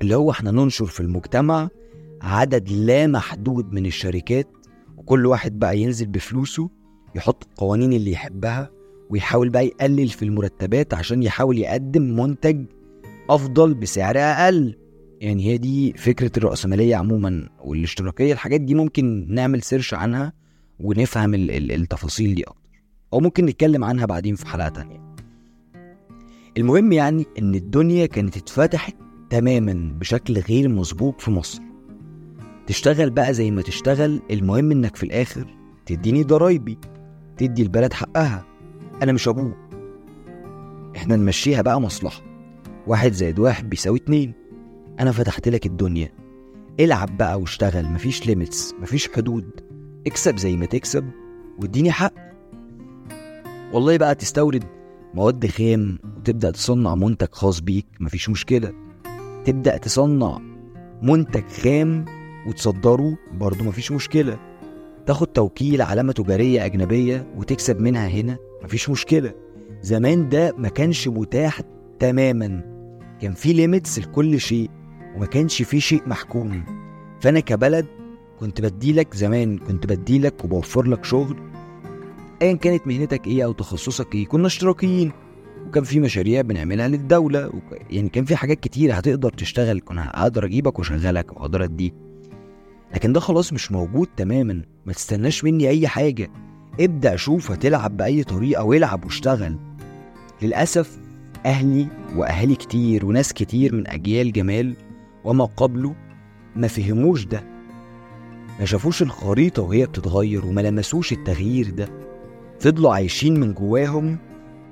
اللي 0.01 0.15
هو 0.17 0.31
إحنا 0.31 0.51
ننشر 0.51 0.87
في 0.87 1.01
المجتمع 1.01 1.69
عدد 2.23 2.69
لا 2.71 3.07
محدود 3.07 3.73
من 3.73 3.87
الشركات 3.87 4.49
وكل 4.97 5.27
واحد 5.27 5.59
بقى 5.59 5.79
ينزل 5.79 6.07
بفلوسه 6.07 6.71
يحط 7.15 7.45
القوانين 7.51 7.93
اللي 7.93 8.11
يحبها 8.13 8.71
ويحاول 9.11 9.49
بقى 9.49 9.67
يقلل 9.67 10.09
في 10.09 10.25
المرتبات 10.25 10.95
عشان 10.95 11.23
يحاول 11.23 11.59
يقدم 11.59 12.03
منتج 12.03 12.65
أفضل 13.31 13.75
بسعر 13.75 14.19
أقل. 14.19 14.77
يعني 15.21 15.47
هي 15.47 15.59
دي 15.59 15.93
فكرة 15.93 16.31
الرأسمالية 16.37 16.97
عموما 16.97 17.49
والاشتراكية 17.65 18.33
الحاجات 18.33 18.61
دي 18.61 18.75
ممكن 18.75 19.27
نعمل 19.29 19.63
سيرش 19.63 19.95
عنها 19.95 20.33
ونفهم 20.81 21.35
التفاصيل 21.35 22.35
دي 22.35 22.43
أكتر. 22.43 22.83
أو 23.13 23.21
ممكن 23.21 23.47
نتكلم 23.47 23.85
عنها 23.85 24.07
بعدين 24.07 24.35
في 24.35 24.47
حلقة 24.47 24.69
تانية. 24.69 25.15
المهم 26.59 26.93
يعني 26.93 27.27
إن 27.39 27.55
الدنيا 27.55 28.07
كانت 28.07 28.37
اتفتحت 28.37 28.95
تماما 29.31 29.93
بشكل 30.01 30.39
غير 30.39 30.69
مسبوق 30.69 31.21
في 31.21 31.31
مصر. 31.31 31.63
تشتغل 32.67 33.11
بقى 33.11 33.35
زي 33.35 33.51
ما 33.51 33.63
تشتغل 33.63 34.23
المهم 34.31 34.71
إنك 34.71 34.97
في 34.97 35.03
الآخر 35.03 35.55
تديني 35.87 36.23
ضرايبي 36.25 36.79
تدي 37.37 37.63
البلد 37.63 37.93
حقها. 37.93 38.45
أنا 39.03 39.13
مش 39.13 39.29
أبوك 39.29 39.57
إحنا 40.97 41.17
نمشيها 41.17 41.63
بقى 41.63 41.81
مصلحة. 41.81 42.23
واحد 42.87 43.13
زائد 43.13 43.39
واحد 43.39 43.71
بيساوي 43.71 43.99
اتنين. 43.99 44.33
أنا 45.01 45.13
فتحت 45.13 45.49
لك 45.49 45.67
الدنيا. 45.67 46.13
العب 46.81 47.17
بقى 47.17 47.41
واشتغل. 47.41 47.87
مفيش 47.87 48.27
limits 48.27 48.75
مفيش 48.81 49.09
حدود. 49.09 49.51
اكسب 50.07 50.39
زي 50.39 50.57
ما 50.57 50.67
تكسب 50.67 51.11
واديني 51.59 51.93
حق. 51.93 52.15
والله 53.73 53.97
بقى 53.97 54.15
تستورد 54.15 54.65
مواد 55.15 55.47
خام 55.47 55.99
وتبدأ 56.17 56.51
تصنع 56.51 56.95
منتج 56.95 57.29
خاص 57.33 57.61
بيك. 57.61 57.87
مفيش 58.01 58.31
مشكلة. 58.31 58.88
تبدأ 59.45 59.77
تصنع 59.77 60.39
منتج 61.03 61.45
خام 61.49 62.05
وتصدره 62.47 63.19
برضه 63.33 63.65
مفيش 63.65 63.93
مشكلة. 63.93 64.39
تاخد 65.07 65.27
توكيل 65.27 65.83
علامة 65.83 66.13
تجارية 66.13 66.65
أجنبية 66.65 67.27
وتكسب 67.37 67.81
منها 67.81 68.09
هنا 68.09 68.37
مفيش 68.65 68.91
مشكلة. 68.91 69.35
زمان 69.83 70.29
ده 70.29 70.55
ما 70.59 70.69
كانش 70.69 71.09
متاح 71.09 71.61
تماما. 71.99 72.63
كان 73.21 73.33
في 73.35 73.53
ليميتس 73.53 73.99
لكل 73.99 74.41
شيء 74.41 74.71
وما 75.17 75.27
كانش 75.27 75.63
في 75.63 75.81
شيء 75.81 76.03
محكوم. 76.07 76.65
فأنا 77.21 77.41
كبلد 77.41 77.87
كنت 78.41 78.61
بديلك 78.61 79.15
زمان 79.15 79.59
كنت 79.59 79.87
بديلك 79.87 80.45
وبوفر 80.45 80.87
لك 80.87 81.05
شغل. 81.05 81.37
ايا 82.43 82.53
كانت 82.55 82.87
مهنتك 82.87 83.27
إيه 83.27 83.45
أو 83.45 83.53
تخصصك 83.53 84.15
إيه 84.15 84.27
كنا 84.27 84.47
اشتراكيين. 84.47 85.13
وكان 85.69 85.85
في 85.85 86.01
مشاريع 86.01 86.41
بنعملها 86.41 86.89
للدولة 86.89 87.47
وك... 87.47 87.81
يعني 87.91 88.09
كان 88.09 88.25
في 88.25 88.37
حاجات 88.37 88.61
كتير 88.61 88.99
هتقدر 88.99 89.31
تشتغل 89.31 89.81
كنا 89.81 90.11
هقدر 90.15 90.45
أجيبك 90.45 90.79
وأشغلك 90.79 91.33
وأقدر 91.33 91.65
أديك. 91.65 91.95
لكن 92.95 93.13
ده 93.13 93.21
خلاص 93.21 93.53
مش 93.53 93.73
موجود 93.73 94.09
تماما 94.17 94.63
ما 94.87 94.93
تستناش 94.93 95.45
مني 95.45 95.69
أي 95.69 95.89
حاجة. 95.89 96.31
ابدأ 96.81 97.17
شوف 97.17 97.51
هتلعب 97.51 97.97
بأي 97.97 98.25
طريقة 98.25 98.65
والعب 98.65 99.05
واشتغل. 99.05 99.57
للأسف 100.43 100.99
أهلي 101.47 101.87
وأهالي 102.17 102.55
كتير 102.55 103.07
وناس 103.07 103.33
كتير 103.33 103.75
من 103.75 103.87
أجيال 103.89 104.33
جمال 104.33 104.75
وما 105.25 105.45
قبله 105.45 105.95
ما 106.57 106.69
فهموش 106.69 107.25
ده. 107.25 107.43
ما 108.61 108.65
شافوش 108.65 109.03
الخريطة 109.03 109.63
وهي 109.63 109.87
بتتغير 109.87 110.47
وما 110.47 110.61
لمسوش 110.61 111.13
التغيير 111.13 111.71
ده. 111.71 111.89
فضلوا 112.61 112.95
عايشين 112.95 113.41
من 113.41 113.55
جواهم 113.55 114.19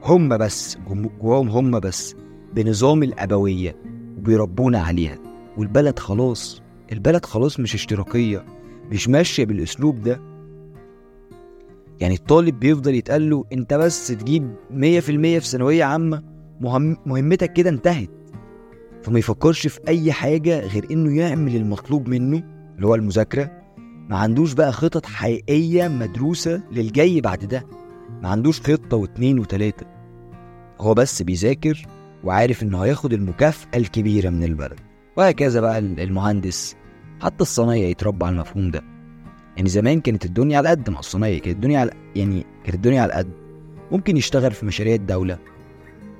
هم 0.06 0.38
بس 0.38 0.78
جواهم 1.20 1.48
هم 1.48 1.80
بس 1.80 2.14
بنظام 2.54 3.02
الأبوية 3.02 3.76
وبيربونا 4.18 4.78
عليها. 4.78 5.18
والبلد 5.56 5.98
خلاص 5.98 6.62
البلد 6.92 7.24
خلاص 7.24 7.60
مش 7.60 7.74
اشتراكية 7.74 8.44
مش 8.90 9.08
ماشية 9.08 9.44
بالأسلوب 9.44 10.00
ده. 10.00 10.20
يعني 12.00 12.14
الطالب 12.14 12.60
بيفضل 12.60 12.94
يتقال 12.94 13.30
له 13.30 13.44
أنت 13.52 13.74
بس 13.74 14.06
تجيب 14.08 14.54
100% 14.70 14.74
في 15.38 15.40
ثانوية 15.40 15.84
عامة 15.84 16.22
مهم 16.60 16.96
مهمتك 17.06 17.52
كده 17.52 17.70
انتهت. 17.70 18.10
فما 19.02 19.18
يفكرش 19.18 19.66
في 19.66 19.80
أي 19.88 20.12
حاجة 20.12 20.60
غير 20.60 20.86
إنه 20.90 21.16
يعمل 21.16 21.56
المطلوب 21.56 22.08
منه 22.08 22.42
اللي 22.76 22.86
هو 22.86 22.94
المذاكرة. 22.94 23.50
ما 24.08 24.16
عندوش 24.16 24.52
بقى 24.52 24.72
خطط 24.72 25.06
حقيقية 25.06 25.88
مدروسة 25.88 26.62
للجاي 26.72 27.20
بعد 27.20 27.44
ده. 27.44 27.66
ما 28.22 28.28
عندوش 28.28 28.60
خطة 28.60 28.96
واتنين 28.96 29.38
وتلاتة. 29.38 29.95
هو 30.80 30.94
بس 30.94 31.22
بيذاكر 31.22 31.86
وعارف 32.24 32.62
إنه 32.62 32.84
هياخد 32.84 33.12
المكافأة 33.12 33.68
الكبيرة 33.78 34.30
من 34.30 34.44
البلد. 34.44 34.80
وهكذا 35.16 35.60
بقى 35.60 35.78
المهندس 35.78 36.76
حتى 37.22 37.42
الصنايعي 37.42 37.90
يتربى 37.90 38.24
على 38.26 38.34
المفهوم 38.34 38.70
ده. 38.70 38.82
يعني 39.56 39.68
زمان 39.68 40.00
كانت 40.00 40.24
الدنيا 40.24 40.58
على 40.58 40.68
قد 40.68 40.90
مع 40.90 40.98
الصنايعي 40.98 41.40
كانت 41.40 41.56
الدنيا 41.56 41.80
على 41.80 41.90
يعني 42.16 42.46
كانت 42.64 42.74
الدنيا 42.74 43.02
على 43.02 43.12
قد. 43.12 43.28
ممكن 43.92 44.16
يشتغل 44.16 44.50
في 44.52 44.66
مشاريع 44.66 44.94
الدولة. 44.94 45.38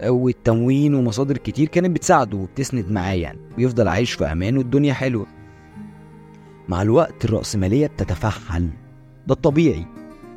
والتموين 0.04 0.94
ومصادر 0.94 1.36
كتير 1.38 1.68
كانت 1.68 1.90
بتساعده 1.90 2.38
وبتسند 2.38 2.90
معاه 2.90 3.14
يعني 3.14 3.38
ويفضل 3.58 3.88
عايش 3.88 4.12
في 4.12 4.24
أمان 4.24 4.58
والدنيا 4.58 4.92
حلوة. 4.92 5.26
مع 6.68 6.82
الوقت 6.82 7.24
الرأسمالية 7.24 7.86
بتتفحل. 7.86 8.68
ده 9.26 9.34
الطبيعي. 9.34 9.86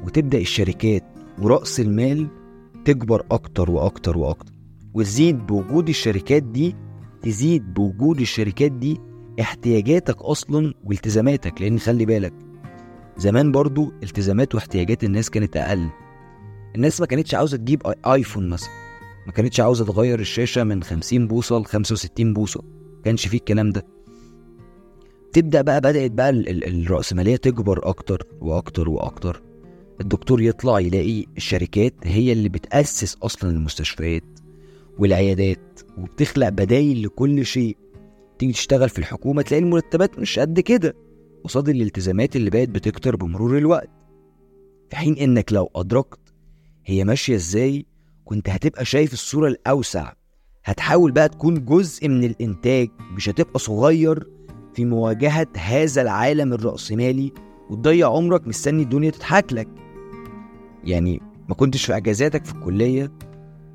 وتبدأ 0.06 0.38
الشركات 0.38 1.04
ورأس 1.40 1.80
المال 1.80 2.28
تكبر 2.90 3.26
أكتر 3.32 3.72
وأكتر 3.72 4.18
وأكتر. 4.18 4.52
وتزيد 4.94 5.46
بوجود 5.48 5.90
الشركات 5.90 6.44
دي 6.44 6.76
تزيد 7.22 7.74
بوجود 7.74 8.20
الشركات 8.22 8.72
دي 8.72 9.02
احتياجاتك 9.42 10.22
أصلا 10.22 10.74
والتزاماتك. 10.84 11.62
لأن 11.62 11.80
خلي 11.80 12.06
بالك 12.06 12.34
زمان 13.18 13.52
برضو 13.52 13.92
التزامات 14.04 14.56
واحتياجات 14.56 15.04
الناس 15.04 15.30
كانت 15.30 15.58
أقل. 15.58 15.90
الناس 16.76 17.02
ما 17.02 17.06
كانتش 17.08 17.36
عاوزة 17.36 17.58
تجيب 17.58 17.88
آي- 17.88 18.08
آيفون 18.08 18.50
مثلا. 18.50 18.70
ما 19.28 19.32
كانتش 19.32 19.60
عاوزة 19.60 19.86
تغير 19.86 20.20
الشاشة 20.20 20.64
من 20.64 20.84
50 20.84 21.28
بوصة 21.28 21.60
ل 21.60 21.66
65 21.66 22.34
بوصة 22.34 22.62
كانش 23.06 23.28
فيه 23.28 23.38
الكلام 23.38 23.70
ده. 23.70 23.86
تبدأ 25.34 25.62
بقى 25.62 25.82
بدأت 25.82 26.12
بقى 26.12 26.30
ال- 26.30 26.50
ال- 26.50 26.84
الرأسمالية 26.86 27.36
تكبر 27.36 27.90
أكتر 27.90 28.28
وأكتر 28.42 28.90
وأكتر. 28.90 29.42
الدكتور 30.02 30.42
يطلع 30.42 30.80
يلاقي 30.80 31.26
الشركات 31.38 31.94
هي 32.04 32.32
اللي 32.32 32.50
بتأسس 32.50 33.16
أصلا 33.24 33.50
المستشفيات 33.50 34.24
والعيادات 35.00 35.80
وبتخلق 35.98 36.50
بدايل 36.50 37.04
لكل 37.04 37.46
شيء. 37.46 37.78
تيجي 38.40 38.54
تشتغل 38.54 38.90
في 38.90 39.00
الحكومة 39.00 39.42
تلاقي 39.42 39.64
المرتبات 39.64 40.20
مش 40.20 40.40
قد 40.40 40.60
كده 40.60 40.96
قصاد 41.44 41.70
الالتزامات 41.70 42.36
اللي 42.36 42.50
بقت 42.50 42.70
بتكتر 42.70 43.16
بمرور 43.16 43.58
الوقت. 43.58 43.90
في 44.90 44.96
حين 44.96 45.14
إنك 45.18 45.54
لو 45.54 45.70
أدركت 45.76 46.20
هي 46.86 47.04
ماشية 47.04 47.36
إزاي 47.36 47.86
كنت 48.26 48.50
هتبقى 48.50 48.86
شايف 48.86 49.14
الصورة 49.14 49.48
الأوسع. 49.48 50.14
هتحاول 50.66 51.12
بقى 51.12 51.30
تكون 51.30 51.66
جزء 51.66 52.08
من 52.08 52.24
الإنتاج 52.24 52.90
مش 53.16 53.30
هتبقى 53.30 53.60
صغير 53.60 54.28
في 54.74 54.86
مواجهة 54.86 55.48
هذا 55.58 56.02
العالم 56.02 56.54
الرأسمالي 56.54 57.32
وتضيع 57.70 58.10
عمرك 58.10 58.48
مستني 58.48 58.84
الدنيا 58.84 59.10
تضحك 59.12 59.54
لك. 59.54 59.68
يعني 60.84 61.22
ما 61.50 61.56
كنتش 61.56 61.86
في 61.86 61.98
اجازاتك 61.98 62.46
في 62.46 62.54
الكلية 62.54 63.12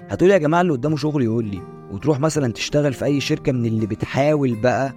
هتقول 0.08 0.30
يا 0.30 0.38
جماعة 0.38 0.60
اللي 0.60 0.72
قدامه 0.72 0.96
شغل 0.96 1.22
يقول 1.22 1.44
لي 1.44 1.60
وتروح 1.92 2.20
مثلا 2.20 2.52
تشتغل 2.52 2.92
في 2.92 3.04
أي 3.04 3.20
شركة 3.20 3.52
من 3.52 3.66
اللي 3.66 3.86
بتحاول 3.86 4.54
بقى 4.60 4.92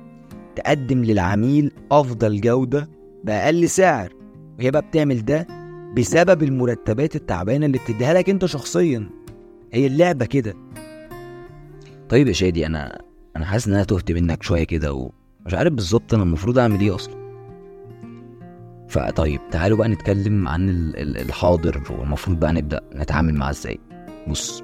تقدم 0.55 1.03
للعميل 1.03 1.71
أفضل 1.91 2.41
جودة 2.41 2.89
بأقل 3.23 3.69
سعر 3.69 4.13
وهي 4.59 4.71
بقى 4.71 4.81
بتعمل 4.81 5.25
ده 5.25 5.47
بسبب 5.97 6.43
المرتبات 6.43 7.15
التعبانة 7.15 7.65
اللي 7.65 7.77
بتديها 7.77 8.13
لك 8.13 8.29
أنت 8.29 8.45
شخصيا. 8.45 9.09
هي 9.73 9.87
اللعبة 9.87 10.25
كده. 10.25 10.53
طيب 12.09 12.27
يا 12.27 12.33
شادي 12.33 12.65
أنا 12.65 13.01
أنا 13.35 13.45
حاسس 13.45 13.67
إن 13.67 13.73
أنا 13.73 13.83
تهت 13.83 14.11
منك 14.11 14.43
شوية 14.43 14.63
كده 14.63 14.93
و... 14.93 15.11
مش 15.45 15.53
عارف 15.53 15.73
بالظبط 15.73 16.13
أنا 16.13 16.23
المفروض 16.23 16.59
أعمل 16.59 16.79
إيه 16.81 16.95
أصلا. 16.95 17.26
فطيب 18.89 19.39
تعالوا 19.51 19.77
بقى 19.77 19.87
نتكلم 19.89 20.47
عن 20.47 20.69
ال- 20.69 20.97
ال- 20.99 21.17
الحاضر 21.17 21.83
والمفروض 21.89 22.39
بقى 22.39 22.53
نبدأ 22.53 22.81
نتعامل 22.95 23.33
معاه 23.33 23.49
إزاي؟ 23.49 23.79
بص 24.27 24.63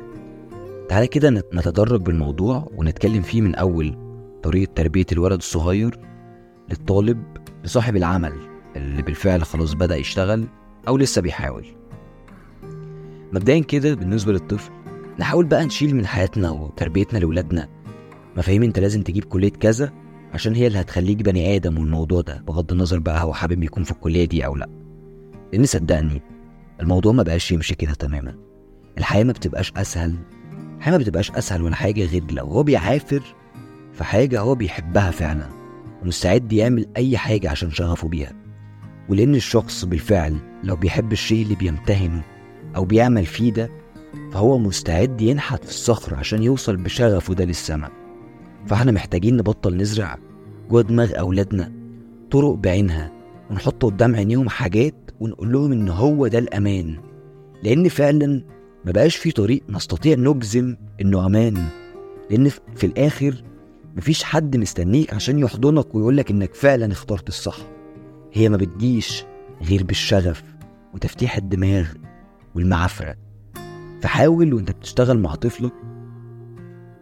تعالى 0.90 1.08
كده 1.08 1.30
نت- 1.30 1.46
نتدرج 1.56 2.02
بالموضوع 2.02 2.72
ونتكلم 2.78 3.22
فيه 3.22 3.42
من 3.42 3.56
أول 3.56 3.98
طريقة 4.44 4.72
تربية 4.76 5.06
الولد 5.12 5.34
الصغير 5.38 6.00
للطالب 6.70 7.24
لصاحب 7.64 7.96
العمل 7.96 8.34
اللي 8.76 9.02
بالفعل 9.02 9.44
خلاص 9.44 9.74
بدأ 9.74 9.96
يشتغل 9.96 10.46
أو 10.88 10.98
لسه 10.98 11.22
بيحاول. 11.22 11.66
مبدئيا 13.34 13.60
كده 13.60 13.94
بالنسبة 13.96 14.32
للطفل 14.34 14.72
نحاول 15.20 15.46
بقى 15.46 15.66
نشيل 15.66 15.96
من 15.96 16.06
حياتنا 16.06 16.50
وتربيتنا 16.52 17.20
لاولادنا 17.20 17.70
مفاهيم 18.38 18.64
أنت 18.64 18.80
لازم 18.80 19.02
تجيب 19.02 19.24
كلية 19.24 19.50
كذا 19.52 19.92
عشان 20.34 20.56
هي 20.56 20.67
اللي 20.67 20.80
هتخليك 20.82 21.17
بني 21.22 21.56
آدم 21.56 21.78
والموضوع 21.78 22.22
ده 22.22 22.41
بغض 22.48 22.72
النظر 22.72 23.00
بقى 23.00 23.24
هو 23.24 23.34
حابب 23.34 23.63
يكون 23.63 23.84
في 23.84 23.91
الكلية 23.91 24.26
دي 24.26 24.46
أو 24.46 24.56
لأ. 24.56 24.69
لأن 25.54 25.65
صدقني 25.65 26.22
الموضوع 26.82 27.12
ما 27.12 27.24
بقاش 27.24 27.52
يمشي 27.52 27.76
كده 27.76 27.93
تماما. 27.93 28.36
الحياة 28.98 29.24
ما 29.24 29.32
بتبقاش 29.32 29.72
أسهل 29.78 30.15
الحياة 30.78 30.91
ما 30.93 30.98
بتبقاش 30.98 31.32
أسهل 31.32 31.62
ولا 31.62 31.76
حاجة 31.76 32.06
غير 32.06 32.24
لو 32.32 32.46
هو 32.46 32.63
بيعافر 32.63 33.24
في 33.93 34.04
حاجة 34.04 34.39
هو 34.41 34.56
بيحبها 34.56 35.12
فعلا 35.12 35.50
ومستعد 36.04 36.54
يعمل 36.54 36.86
أي 36.98 37.17
حاجة 37.17 37.50
عشان 37.50 37.72
شغفه 37.72 38.08
بيها. 38.08 38.32
ولأن 39.10 39.36
الشخص 39.36 39.86
بالفعل 39.86 40.38
لو 40.63 40.76
بيحب 40.76 41.12
الشيء 41.12 41.43
اللي 41.43 41.56
بيمتهنه 41.56 42.24
أو 42.76 42.86
بيعمل 42.86 43.26
فيه 43.26 43.52
ده 43.54 43.69
فهو 44.32 44.58
مستعد 44.58 45.22
ينحت 45.22 45.63
في 45.63 45.69
الصخر 45.69 46.15
عشان 46.15 46.43
يوصل 46.43 46.78
بشغفه 46.78 47.34
ده 47.34 47.46
للسماء. 47.46 47.91
فاحنا 48.67 48.91
محتاجين 48.91 49.38
نبطل 49.38 49.78
نزرع 49.78 50.17
جوه 50.69 50.82
دماغ 50.82 51.19
أولادنا 51.19 51.71
طرق 52.32 52.54
بعينها 52.54 53.12
ونحط 53.52 53.86
قدام 53.86 54.15
عينيهم 54.15 54.49
حاجات 54.49 54.95
ونقول 55.19 55.52
لهم 55.52 55.71
إن 55.71 55.89
هو 55.89 56.28
ده 56.28 56.39
الأمان. 56.39 56.97
لأن 57.63 57.89
فعلا 57.89 58.43
ما 58.86 58.91
بقاش 58.91 59.15
في 59.15 59.32
طريق 59.32 59.63
نستطيع 59.69 60.15
نجزم 60.17 60.76
إنه 61.02 61.26
أمان. 61.26 61.65
لأن 62.32 62.49
في- 62.76 62.86
الآخر 62.86 63.43
مفيش 63.97 64.23
حد 64.23 64.58
مستنيك 64.58 65.13
عشان 65.13 65.39
يحضنك 65.39 65.95
ويقولك 65.95 66.32
إنك 66.32 66.56
فعلا 66.56 66.91
اخترت 66.91 67.28
الصح. 67.28 67.58
هي 68.34 68.49
ما 68.49 68.58
بتجيش 68.58 69.23
غير 69.62 69.84
بالشغف 69.84 70.43
وتفتيح 70.93 71.38
الدماغ 71.38 71.86
والمعافرة. 72.56 73.15
فحاول 74.02 74.54
وأنت 74.54 74.71
بتشتغل 74.71 75.19
مع 75.19 75.36
طفلك 75.36 75.73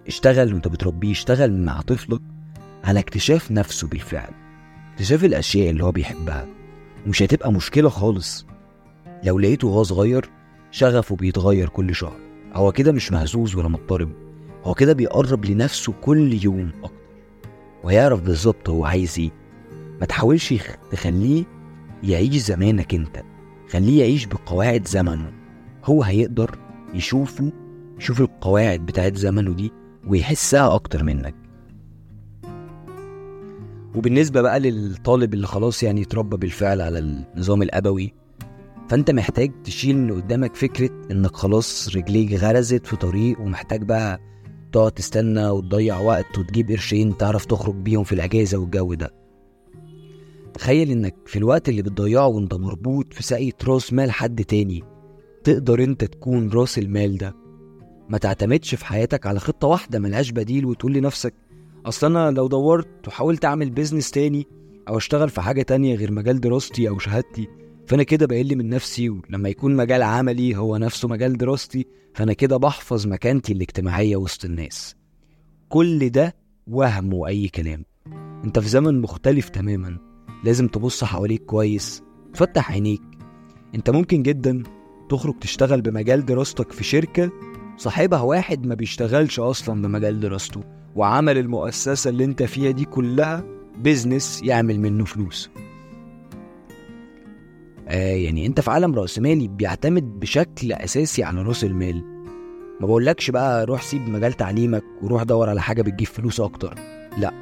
اشتغل 0.08 0.54
وانت 0.54 0.68
بتربيه 0.68 1.12
اشتغل 1.12 1.54
مع 1.66 1.82
طفلك 1.82 2.22
على 2.84 3.00
اكتشاف 3.00 3.52
نفسه 3.52 3.88
بالفعل. 3.88 4.30
اكتشاف 4.94 5.24
الأشياء 5.26 5.70
اللي 5.70 5.84
هو 5.84 5.92
بيحبها. 5.92 6.48
ومش 7.06 7.24
هتبقى 7.24 7.52
مشكلة 7.52 7.90
خالص. 7.90 8.46
لو 9.24 9.40
لقيته 9.40 9.68
وهو 9.68 9.84
صغير 9.84 10.30
شغفه 10.72 11.16
بيتغير 11.16 11.70
كل 11.70 11.96
شهر. 11.96 12.18
هو 12.54 12.72
كده 12.72 12.92
مش 12.92 13.12
مهزوز 13.12 13.56
ولا 13.56 13.68
مضطرب. 13.68 14.12
هو 14.64 14.74
كده 14.74 14.94
بيقرب 14.94 15.46
لنفسه 15.46 15.94
كل 16.02 16.44
يوم 16.44 16.72
أكتر. 16.84 16.96
ويعرف 17.84 18.22
بالظبط 18.22 18.70
هو 18.70 18.86
عايز 18.86 19.16
إيه. 19.20 19.32
ما 20.00 20.06
تحاولش 20.06 20.54
تخليه 20.92 21.44
يعيش 22.04 22.36
زمانك 22.36 22.94
أنت. 22.94 23.24
خليه 23.72 24.00
يعيش 24.00 24.26
بقواعد 24.26 24.88
زمنه. 24.88 25.32
هو 25.86 26.04
هيقدر 26.04 26.58
يشوفه 26.94 27.52
يشوف 27.98 28.22
القواعد 28.22 28.86
بتاعت 28.86 29.16
زمنه 29.16 29.54
دي 29.54 29.72
ويحسها 30.08 30.76
أكتر 30.76 31.04
منك. 31.04 31.36
وبالنسبة 33.96 34.42
بقى 34.42 34.60
للطالب 34.60 35.34
اللي 35.34 35.48
خلاص 35.48 35.84
يعني 35.84 36.02
اتربى 36.02 36.38
بالفعل 36.38 36.82
على 36.82 37.00
النظام 37.00 37.62
الأبوي 37.62 38.14
فأنت 38.90 39.12
محتاج 39.12 39.52
تشيل 39.64 39.98
من 39.98 40.22
قدامك 40.22 40.56
فكرة 40.56 40.90
إنك 41.12 41.36
خلاص 41.36 41.96
رجليك 41.96 42.34
غرزت 42.34 42.86
في 42.88 42.96
طريق 42.96 43.40
ومحتاج 43.42 43.84
بقى 43.84 44.20
تقعد 44.72 44.92
تستنى 44.92 45.50
وتضيع 45.50 46.00
وقت 46.00 46.38
وتجيب 46.38 46.70
قرشين 46.72 47.18
تعرف 47.18 47.46
تخرج 47.46 47.76
بيهم 47.76 48.04
في 48.04 48.14
الأجازة 48.16 48.58
والجو 48.58 48.94
ده. 48.94 49.14
تخيل 50.54 50.92
إنك 50.92 51.16
في 51.26 51.40
الوقت 51.40 51.70
اللي 51.70 51.82
بتضيعه 51.82 52.28
وأنت 52.28 52.54
مربوط 52.54 53.14
في 53.14 53.24
ساقية 53.24 53.52
راس 53.68 53.94
مال 53.94 54.12
حد 54.12 54.44
تاني 54.44 54.84
تقدر 55.44 55.84
أنت 55.84 56.04
تكون 56.04 56.50
راس 56.50 56.78
المال 56.78 57.18
ده. 57.18 57.36
ما 58.12 58.18
تعتمدش 58.18 58.76
في 58.76 58.86
حياتك 58.86 59.26
على 59.26 59.40
خطة 59.40 59.68
واحدة 59.68 60.00
ملهاش 60.00 60.32
بديل 60.32 60.66
وتقول 60.66 60.94
لنفسك 60.94 61.34
أصل 61.86 62.08
أنا 62.08 62.32
لو 62.32 62.48
دورت 62.48 63.08
وحاولت 63.08 63.46
أعمل 63.46 63.70
business 63.70 64.12
تاني 64.12 64.48
أو 64.88 64.98
أشتغل 64.98 65.30
في 65.30 65.42
حاجة 65.42 65.62
تانية 65.62 65.96
غير 65.96 66.12
مجال 66.12 66.42
دراستي 66.42 66.90
أو 66.90 67.00
شهادتي 67.00 67.48
فأنا 67.88 68.04
كده 68.04 68.26
بقل 68.26 68.56
من 68.56 68.70
نفسي 68.70 69.10
ولما 69.10 69.50
يكون 69.50 69.76
مجال 69.76 70.04
عملي 70.04 70.58
هو 70.58 70.78
نفسه 70.78 71.08
مجال 71.08 71.38
دراستي 71.38 71.88
فأنا 72.14 72.34
كده 72.34 72.58
بحفظ 72.58 73.08
مكانتي 73.08 73.54
الاجتماعية 73.54 74.16
وسط 74.16 74.46
الناس. 74.46 74.96
كل 75.70 76.10
ده 76.10 76.36
وهم 76.68 77.14
وأي 77.14 77.48
كلام. 77.48 77.86
أنت 78.46 78.60
في 78.60 78.70
زمن 78.70 79.02
مختلف 79.02 79.50
تماما. 79.50 79.98
لازم 80.44 80.68
تبص 80.68 81.04
حواليك 81.04 81.46
كويس. 81.46 82.04
تفتح 82.34 82.72
عينيك. 82.72 83.02
أنت 83.76 83.90
ممكن 83.90 84.24
جدا 84.24 84.64
تخرج 85.10 85.40
تشتغل 85.40 85.82
بمجال 85.82 86.26
دراستك 86.26 86.72
في 86.72 86.84
شركة 86.84 87.32
صاحبها 87.82 88.22
واحد 88.22 88.66
ما 88.66 88.76
بيشتغلش 88.76 89.40
أصلا 89.40 89.82
بمجال 89.82 90.20
دراسته 90.20 90.64
وعمل 90.96 91.38
المؤسسة 91.38 92.10
اللي 92.10 92.24
أنت 92.26 92.44
فيها 92.44 92.72
دي 92.72 92.86
كلها 92.86 93.44
بيزنس 93.78 94.42
يعمل 94.44 94.80
منه 94.80 95.06
فلوس. 95.06 95.50
آه 97.88 98.16
يعني 98.16 98.46
أنت 98.46 98.60
في 98.62 98.72
عالم 98.72 98.96
رأسمالي 98.96 99.48
بيعتمد 99.48 100.20
بشكل 100.20 100.74
أساسي 100.74 101.24
على 101.24 101.42
رأس 101.42 101.64
المال. 101.64 102.04
ما 102.82 102.88
بقولكش 102.88 103.32
بقى 103.32 103.66
روح 103.66 103.82
سيب 103.82 104.10
مجال 104.10 104.34
تعليمك 104.34 104.84
وروح 105.02 105.24
دور 105.24 105.50
على 105.50 105.62
حاجة 105.62 105.82
بتجيب 105.82 106.08
فلوس 106.08 106.40
أكتر. 106.40 106.76
لا 107.18 107.34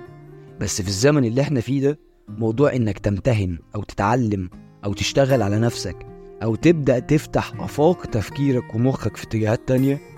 بس 0.60 0.82
في 0.82 0.88
الزمن 0.88 1.26
اللي 1.26 1.42
إحنا 1.42 1.62
فيه 1.62 1.82
ده 1.82 2.00
موضوع 2.30 2.76
إنك 2.76 3.00
تمتهن 3.00 3.60
أو 3.76 3.84
تتعلم 3.84 4.50
أو 4.86 4.94
تشتغل 4.94 5.42
على 5.42 5.60
نفسك 5.60 5.96
أو 6.44 6.56
تبدأ 6.56 7.00
تفتح 7.00 7.54
آفاق 7.60 8.06
تفكيرك 8.06 8.76
ومخك 8.76 9.18
في 9.18 9.24
اتجاهات 9.24 9.68
تانية 9.68 10.09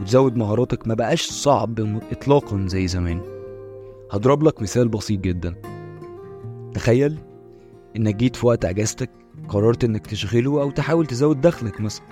وتزود 0.00 0.36
مهاراتك 0.36 0.88
ما 0.88 0.94
بقاش 0.94 1.22
صعب 1.22 2.00
اطلاقا 2.12 2.64
زي 2.68 2.88
زمان. 2.88 3.20
هضرب 4.12 4.42
لك 4.42 4.62
مثال 4.62 4.88
بسيط 4.88 5.20
جدا. 5.20 5.54
تخيل 6.74 7.18
إنك 7.96 8.16
جيت 8.16 8.36
في 8.36 8.46
وقت 8.46 8.64
إجازتك 8.64 9.10
قررت 9.48 9.84
إنك 9.84 10.06
تشغله 10.06 10.62
أو 10.62 10.70
تحاول 10.70 11.06
تزود 11.06 11.40
دخلك 11.40 11.80
مثلا. 11.80 12.06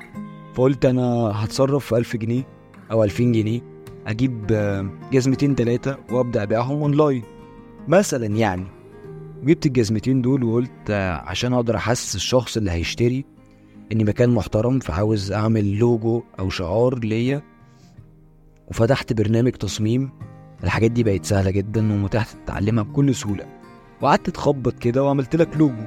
فقلت 0.55 0.85
أنا 0.85 1.03
هتصرف 1.35 1.87
في 1.87 1.97
ألف 1.97 2.17
جنيه 2.17 2.43
أو 2.91 3.05
ألفين 3.05 3.33
جنيه 3.33 3.61
أجيب 4.07 4.47
آه، 4.53 4.89
جزمتين 5.13 5.55
تلاتة 5.57 5.97
وأبدأ 6.13 6.43
أبيعهم 6.43 6.83
أونلاين. 6.83 7.23
مثلا 7.89 8.27
يعني. 8.27 8.67
جبت 9.45 9.67
الجزمتين 9.67 10.23
دول 10.23 10.45
وقلت 10.45 10.91
عشان 11.25 11.53
أقدر 11.53 11.77
أحسس 11.77 12.15
الشخص 12.15 12.57
اللي 12.57 12.71
هيشتري 12.71 13.25
إني 13.93 14.05
مكان 14.05 14.31
محترم 14.31 14.79
فعاوز 14.79 15.33
أعمل 15.33 15.79
لوجو 15.79 16.23
أو 16.39 16.51
شعار 16.51 16.99
ليا 16.99 17.43
وفتحت 18.69 19.13
برنامج 19.13 19.53
تصميم 19.53 20.11
الحاجات 20.65 20.91
دي 20.91 21.03
بقت 21.03 21.25
سهلة 21.25 21.51
جدا 21.51 21.93
ومتاح 21.93 22.33
تتعلمها 22.33 22.85
بكل 22.85 23.15
سهولة. 23.15 23.45
وقعدت 24.01 24.31
تخبط 24.31 24.79
كده 24.79 25.05
وعملت 25.05 25.37
لك 25.37 25.57
لوجو 25.57 25.85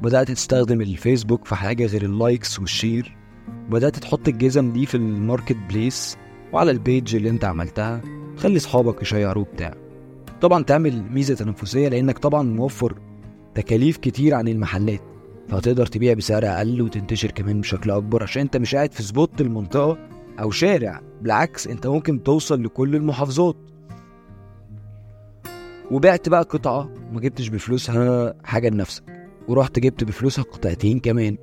بدأت 0.00 0.30
تستخدم 0.30 0.80
الفيسبوك 0.80 1.44
في 1.44 1.54
حاجة 1.54 1.86
غير 1.86 2.02
ال 2.02 2.11
likes 2.11 2.58
وال 2.60 2.76
share 2.76 3.16
وبدأت 3.68 3.96
تحط 3.96 4.28
الجزم 4.28 4.72
دي 4.72 4.86
في 4.86 4.94
ال 4.94 5.56
marketplace 5.68 6.16
وعلى 6.52 6.70
ال 6.70 6.79
page 6.79 7.16
اللي 7.16 7.30
انت 7.30 7.44
عملتها. 7.44 8.00
خلي 8.36 8.58
صحابك 8.58 9.02
يشيروه 9.02 9.44
بتاع. 9.44 9.74
طبعا 10.40 10.62
تعمل 10.62 11.02
ميزة 11.12 11.34
تنافسية 11.34 11.88
لأنك 11.88 12.18
طبعا 12.18 12.42
موفر 12.42 12.98
تكاليف 13.54 13.96
كتير 13.96 14.34
عن 14.34 14.48
المحلات. 14.48 15.00
فهتقدر 15.48 15.86
تبيع 15.86 16.12
بسعر 16.14 16.46
أقل 16.46 16.82
وتنتشر 16.82 17.30
كمان 17.30 17.60
بشكل 17.60 17.90
أكبر 17.90 18.22
عشان 18.22 18.42
انت 18.42 18.56
مش 18.56 18.74
قاعد 18.74 18.92
في 18.92 19.02
spot 19.02 19.40
المنطقة. 19.40 19.98
أو 20.40 20.50
شارع. 20.50 21.00
بالعكس 21.22 21.66
أنت 21.66 21.86
ممكن 21.86 22.22
توصل 22.22 22.64
لكل 22.64 22.96
المحافظات. 22.96 23.56
وبعت 25.90 26.28
بقى 26.28 26.42
قطعة 26.42 26.90
وما 27.10 27.20
جبتش 27.20 27.48
بفلوسها 27.48 28.34
حاجة 28.44 28.68
لنفسك. 28.68 29.04
ورحت 29.48 29.78
جبت 29.78 30.04
بفلوسها 30.04 30.44
قطعتين 30.44 30.98
كمان 31.00 31.36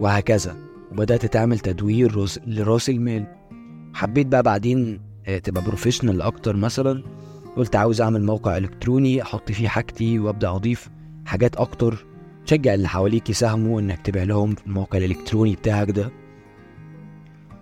وهكذا. 0.00 0.56
وبدأت 0.92 1.26
تعمل 1.26 1.58
تدوير 1.58 2.26
لرأس 2.46 2.90
المال. 2.90 3.26
حبيت 3.94 4.26
بقى 4.26 4.42
بعدين 4.42 5.00
آه، 5.26 5.38
تبقى 5.38 5.64
بروفيشنال 5.64 6.22
أكتر 6.22 6.56
مثلا. 6.56 7.02
قلت 7.56 7.76
عاوز 7.76 8.00
أعمل 8.00 8.24
موقع 8.24 8.56
إلكتروني 8.56 9.22
أحط 9.22 9.52
فيه 9.52 9.68
حاجتي 9.68 10.18
وأبدأ 10.18 10.50
أضيف 10.50 10.88
حاجات 11.24 11.56
أكتر. 11.56 12.06
تشجع 12.46 12.74
اللي 12.74 12.88
حواليك 12.88 13.30
يساهموا 13.30 13.80
إنك 13.80 14.00
تبيع 14.06 14.22
لهم 14.22 14.54
الموقع 14.66 14.98
الإلكتروني 14.98 15.54
بتاعك 15.54 15.90
ده. 15.90 16.10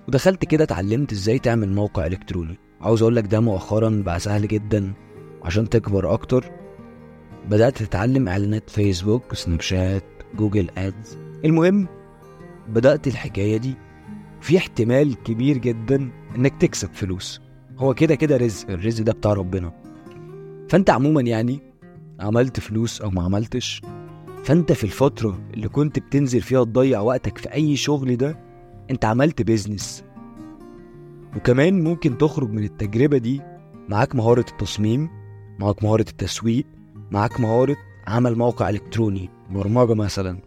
ودخلت 0.08 0.44
كده 0.44 0.64
اتعلمت 0.64 1.12
إزاي 1.12 1.38
تعمل 1.38 1.72
موقع 1.72 2.06
إلكتروني. 2.06 2.58
عاوز 2.80 3.02
أقول 3.02 3.16
لك 3.16 3.26
ده 3.26 3.40
مؤخرا 3.40 4.02
بقى 4.06 4.20
سهل 4.20 4.48
جدا 4.48 4.92
عشان 5.42 5.68
تكبر 5.68 6.12
أكتر. 6.12 6.50
بدأت 7.50 7.82
تتعلم 7.82 8.28
إعلانات 8.28 8.70
فيسبوك 8.70 9.34
سناب 9.34 9.60
شات 9.60 10.04
Google 10.36 10.70
Ads. 10.78 11.18
المهم 11.44 11.88
بدأت 12.68 13.06
الحكاية 13.06 13.56
دي. 13.56 13.74
في 14.40 14.58
احتمال 14.58 15.22
كبير 15.22 15.58
جدا 15.58 16.10
إنك 16.36 16.60
تكسب 16.60 16.88
فلوس. 16.92 17.40
هو 17.78 17.94
كده 17.94 18.14
كده 18.14 18.36
رزق 18.36 18.70
الرزق 18.70 19.04
ده 19.04 19.12
بتاع 19.12 19.32
ربنا. 19.32 19.72
فأنت 20.68 20.90
عموما 20.90 21.20
يعني 21.20 21.60
عملت 22.20 22.60
فلوس 22.60 23.00
أو 23.00 23.10
ما 23.10 23.22
عملتش؟ 23.22 23.82
فأنت 24.44 24.72
في 24.72 24.84
الفترة 24.84 25.40
اللي 25.54 25.68
كنت 25.68 25.98
بتنزل 25.98 26.40
فيها 26.40 26.64
تضيع 26.64 27.00
وقتك 27.00 27.38
في 27.38 27.52
أي 27.52 27.76
شغل 27.76 28.16
ده 28.16 28.38
انت 28.90 29.04
عملت 29.04 29.42
business 29.42 30.04
وكمان 31.36 31.84
ممكن 31.84 32.18
تخرج 32.18 32.50
من 32.50 32.64
التجربة 32.64 33.18
دي 33.18 33.40
معاك 33.88 34.14
مهارة 34.14 34.44
التصميم 34.50 35.08
معاك 35.58 35.84
مهارة 35.84 36.04
التسويق 36.10 36.64
معاك 37.10 37.40
مهارة 37.40 37.76
عمل 38.06 38.36
موقع 38.38 38.70
إلكتروني 38.70 39.30
برمجة 39.50 39.94
مثلا. 39.94 40.38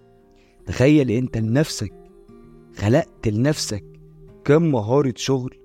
تخيل 0.66 1.12
انت 1.12 1.38
لنفسك 1.38 1.94
خلقت 2.78 3.28
لنفسك 3.28 3.84
كم 4.46 4.62
مهارة 4.72 5.14
شغل 5.16 5.58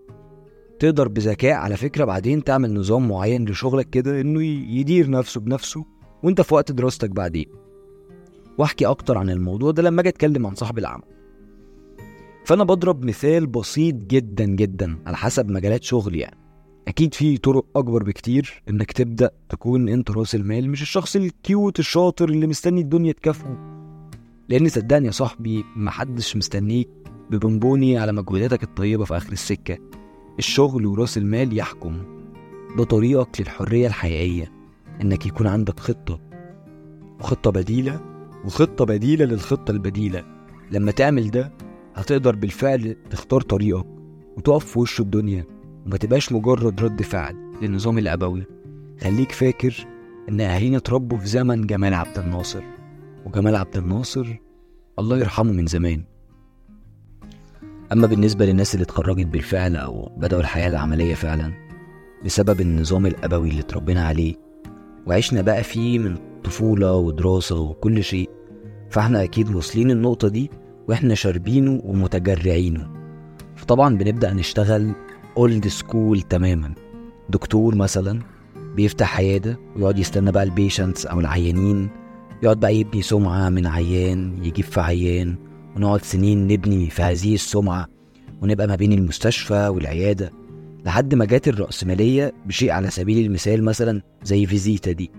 تقدر 0.78 1.08
بذكاء 1.08 1.52
على 1.52 1.76
فكرة 1.76 2.04
بعدين 2.04 2.44
تعمل 2.44 2.74
نظام 2.74 3.08
معين 3.08 3.44
لشغلك 3.44 3.90
كده 3.90 4.20
إنه 4.20 4.42
يدير 4.44 5.10
نفسه 5.10 5.40
بنفسه 5.40 5.84
وانت 6.22 6.40
في 6.40 6.54
وقت 6.54 6.72
دراستك 6.72 7.10
بعدين. 7.10 7.46
واحكي 8.58 8.86
أكتر 8.86 9.18
عن 9.18 9.30
الموضوع 9.30 9.70
ده 9.70 9.82
لما 9.82 10.00
أجي 10.00 10.08
أتكلم 10.08 10.46
عن 10.46 10.54
صاحب 10.54 10.78
العمل. 10.78 11.04
فأنا 12.44 12.64
بضرب 12.64 13.04
مثال 13.04 13.46
بسيط 13.46 13.94
جدا 13.94 14.44
جدا 14.44 14.98
على 15.06 15.16
حسب 15.16 15.50
مجالات 15.50 15.82
شغلي 15.82 16.18
يعني. 16.18 16.36
أكيد 16.88 17.14
في 17.14 17.36
طرق 17.38 17.64
أكبر 17.76 18.02
بكتير 18.02 18.62
إنك 18.70 18.92
تبدأ 18.92 19.30
تكون 19.48 19.88
أنت 19.88 20.10
راس 20.10 20.34
المال 20.34 20.70
مش 20.70 20.82
الشخص 20.82 21.16
الكيوت 21.16 21.78
الشاطر 21.78 22.28
اللي 22.28 22.46
مستني 22.46 22.80
الدنيا 22.80 23.12
تكافئه. 23.12 23.72
لأن 24.48 24.68
صدقني 24.68 25.06
يا 25.06 25.10
صاحبي 25.10 25.64
محدش 25.76 26.36
مستنيك 26.36 26.88
ببونبوني 27.30 27.98
على 27.98 28.12
مجهوداتك 28.12 28.62
الطيبة 28.62 29.04
في 29.04 29.16
آخر 29.16 29.32
السكة. 29.32 29.78
الشغل 30.38 30.86
وراس 30.86 31.18
المال 31.18 31.58
يحكم 31.58 32.02
ده 32.76 32.84
طريقك 32.84 33.40
للحرية 33.40 33.86
الحقيقية 33.86 34.52
إنك 35.02 35.26
يكون 35.26 35.46
عندك 35.46 35.80
خطة. 35.80 36.20
وخطة 37.20 37.50
بديلة 37.50 38.00
وخطة 38.44 38.84
بديلة 38.84 39.24
للخطة 39.24 39.70
البديلة. 39.70 40.24
لما 40.70 40.90
تعمل 40.90 41.30
ده 41.30 41.52
هتقدر 41.94 42.36
بالفعل 42.36 42.96
تختار 43.10 43.40
طريقك 43.40 43.86
وتقف 44.36 44.64
في 44.64 44.78
وش 44.78 45.00
الدنيا 45.00 45.44
وما 45.86 45.96
تبقاش 45.96 46.32
مجرد 46.32 46.80
رد 46.80 47.02
فعل 47.02 47.36
للنظام 47.62 47.98
الأبوي. 47.98 48.44
خليك 49.00 49.32
فاكر 49.32 49.86
إن 50.28 50.40
أهالينا 50.40 50.76
اتربوا 50.76 51.18
في 51.18 51.26
زمن 51.26 51.66
جمال 51.66 51.94
عبد 51.94 52.18
الناصر. 52.18 52.62
وجمال 53.26 53.56
عبد 53.56 53.76
الناصر 53.76 54.26
الله 54.98 55.18
يرحمه 55.18 55.52
من 55.52 55.66
زمان. 55.66 56.04
أما 57.92 58.06
بالنسبة 58.06 58.46
للناس 58.46 58.74
اللي 58.74 58.84
اتخرجت 58.84 59.26
بالفعل 59.26 59.76
أو 59.76 60.12
بدأوا 60.16 60.40
الحياة 60.40 60.68
العملية 60.68 61.14
فعلا 61.14 61.52
بسبب 62.24 62.60
النظام 62.60 63.06
الأبوي 63.06 63.48
اللي 63.50 63.60
اتربينا 63.60 64.06
عليه 64.06 64.34
وعشنا 65.06 65.40
بقى 65.42 65.62
فيه 65.62 65.98
من 65.98 66.16
طفولة 66.44 66.94
ودراسة 66.94 67.60
وكل 67.60 68.04
شيء 68.04 68.30
فإحنا 68.90 69.22
أكيد 69.22 69.54
واصلين 69.54 69.90
النقطة 69.90 70.28
دي 70.28 70.50
وإحنا 70.88 71.14
شاربينه 71.14 71.80
ومتجرعينه. 71.84 72.90
فطبعا 73.56 73.96
بنبدأ 73.96 74.32
نشتغل 74.32 74.92
old 75.36 75.68
school 75.68 76.20
تماما. 76.20 76.74
دكتور 77.28 77.74
مثلا 77.74 78.20
بيفتح 78.76 79.18
عيادة 79.18 79.58
ويقعد 79.76 79.98
يستنى 79.98 80.32
بقى 80.32 80.42
ال 80.42 80.49
patients 80.49 81.06
أو 81.06 81.20
العيانين 81.20 81.88
يقعد 82.42 82.60
بقى 82.60 82.76
يبني 82.76 83.02
سمعة 83.02 83.48
من 83.48 83.66
عيان 83.66 84.44
يجيب 84.44 84.64
في 84.64 84.80
عيان 84.80 85.36
ونقعد 85.76 86.04
سنين 86.04 86.46
نبني 86.46 86.90
في 86.90 87.02
هذه 87.02 87.34
السمعة 87.34 87.86
ونبقى 88.42 88.66
ما 88.66 88.76
بين 88.76 88.92
المستشفى 88.92 89.68
والعيادة. 89.68 90.32
لحد 90.86 91.14
ما 91.14 91.24
جات 91.24 91.48
الرأسمالية 91.48 92.32
بشيء 92.46 92.70
على 92.70 92.90
سبيل 92.90 93.26
المثال 93.26 93.64
مثلا 93.64 94.02
زي 94.24 94.46
فيزيتا 94.46 94.92
دي. 94.92 95.10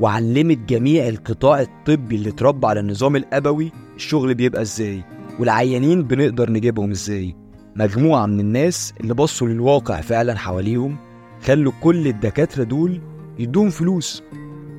وعلمت 0.00 0.58
جميع 0.68 1.08
القطاع 1.08 1.60
الطبي 1.60 2.16
اللي 2.16 2.28
اتربى 2.28 2.66
على 2.66 2.80
النظام 2.80 3.16
الأبوي 3.16 3.72
الشغل 3.96 4.34
بيبقى 4.34 4.62
إزاي 4.62 5.04
والعيانين 5.38 6.02
بنقدر 6.02 6.50
نجيبهم 6.52 6.90
إزاي. 6.90 7.36
مجموعة 7.76 8.26
من 8.26 8.40
الناس 8.40 8.94
اللي 9.00 9.14
بصوا 9.14 9.48
للواقع 9.48 10.00
فعلا 10.00 10.38
حواليهم 10.38 10.96
خلوا 11.42 11.72
كل 11.82 12.06
الدكاترة 12.08 12.64
دول 12.64 13.00
يدوهم 13.38 13.70
فلوس. 13.70 14.22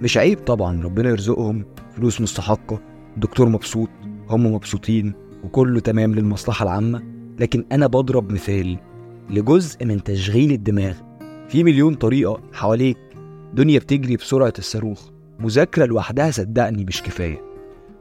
مش 0.01 0.17
عيب 0.17 0.37
طبعا 0.39 0.83
ربنا 0.83 1.09
يرزقهم 1.09 1.65
فلوس 1.95 2.21
مستحقة. 2.21 2.81
الدكتور 3.15 3.49
مبسوط 3.49 3.89
هم 4.29 4.53
مبسوطين 4.53 5.13
وكله 5.43 5.79
تمام 5.79 6.15
للمصلحة 6.15 6.63
العامة. 6.63 7.03
لكن 7.39 7.65
أنا 7.71 7.87
بضرب 7.87 8.31
مثال 8.31 8.77
لجزء 9.29 9.85
من 9.85 10.03
تشغيل 10.03 10.51
الدماغ. 10.51 10.93
في 11.49 11.63
مليون 11.63 11.93
طريقة 11.95 12.41
حواليك 12.53 12.97
دنيا 13.53 13.79
بتجري 13.79 14.15
بسرعة 14.15 14.53
الصاروخ. 14.59 15.09
مذاكرة 15.39 15.85
لوحدها 15.85 16.31
صدقني 16.31 16.85
مش 16.85 17.03
كفاية. 17.03 17.41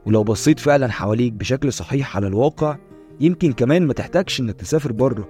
ولو 0.05 0.23
بصيت 0.23 0.59
فعلا 0.59 0.91
حواليك 0.91 1.33
بشكل 1.33 1.73
صحيح 1.73 2.15
على 2.15 2.27
الواقع 2.27 2.77
يمكن 3.19 3.53
كمان 3.53 3.87
ما 3.87 3.93
تحتاجش 3.93 4.39
إنك 4.39 4.55
تسافر 4.55 4.91
بره. 4.91 5.29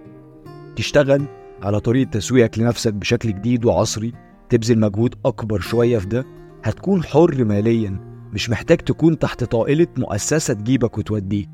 تشتغل 0.75 1.25
على 1.61 1.79
طريقة 1.79 2.09
تسويقك 2.09 2.59
لنفسك 2.59 2.93
بشكل 2.93 3.29
جديد 3.29 3.65
وعصري 3.65 4.13
تبذل 4.49 4.79
مجهود 4.79 5.15
أكبر 5.25 5.59
شوية 5.59 5.97
في 5.97 6.07
ده 6.07 6.25
هتكون 6.63 7.03
حر 7.03 7.43
ماليا. 7.43 7.99
مش 8.33 8.49
محتاج 8.49 8.77
تكون 8.77 9.19
تحت 9.19 9.43
طائلة 9.43 9.87
مؤسسة 9.97 10.53
تجيبك 10.53 10.97
وتوديك. 10.97 11.49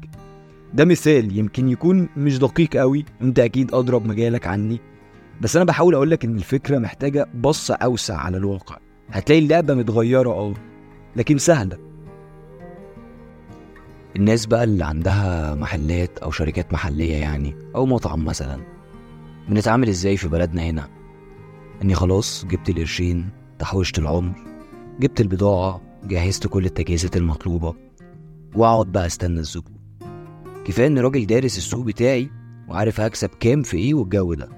ده 0.73 0.85
مثال 0.85 1.37
يمكن 1.37 1.69
يكون 1.69 2.09
مش 2.17 2.39
دقيق 2.39 2.77
قوي 2.77 3.05
انت 3.21 3.39
أكيد 3.39 3.73
أضرب 3.73 4.05
مجالك 4.05 4.47
عني. 4.47 4.79
بس 5.41 5.55
أنا 5.55 5.65
بحاول 5.65 5.95
اقولك 5.95 6.25
إن 6.25 6.35
الفكرة 6.35 6.77
محتاجة 6.77 7.27
بصة 7.35 7.75
أوسع 7.75 8.17
على 8.17 8.37
الواقع. 8.37 8.77
هتلاقي 9.09 9.39
اللعبة 9.39 9.73
متغيرة 9.73 10.29
آه 10.29 10.53
لكن 11.15 11.37
سهلة. 11.37 11.77
الناس 14.15 14.45
بقى 14.45 14.63
اللي 14.63 14.85
عندها 14.85 15.55
محلات 15.55 16.17
أو 16.19 16.31
شركات 16.31 16.73
محلية 16.73 17.15
يعني 17.15 17.55
أو 17.75 17.85
مطعم 17.85 18.25
مثلا 18.25 18.61
بنتعامل 19.49 19.89
إزاي 19.89 20.17
في 20.17 20.27
بلدنا 20.27 20.61
هنا؟ 20.63 20.89
إني 21.81 21.95
خلاص 21.95 22.45
جبت 22.45 22.69
القرشين 22.69 23.29
تحوشت 23.59 23.99
العمر 23.99 24.33
جبت 24.99 25.21
البضاعة 25.21 25.81
جهزت 26.03 26.47
كل 26.47 26.65
التجهيزات 26.65 27.17
المطلوبة 27.17 27.73
وأقعد 28.55 28.91
بقى 28.91 29.05
أستنى 29.05 29.39
الزبون. 29.39 29.75
كفاية 30.65 30.87
إن 30.87 30.99
راجل 30.99 31.25
دارس 31.25 31.57
السوق 31.57 31.85
بتاعي 31.85 32.29
وعارف 32.67 32.99
هكسب 32.99 33.29
كام 33.39 33.61
في 33.63 33.77
إيه 33.77 33.93
والجو 33.93 34.33
ده. 34.33 34.49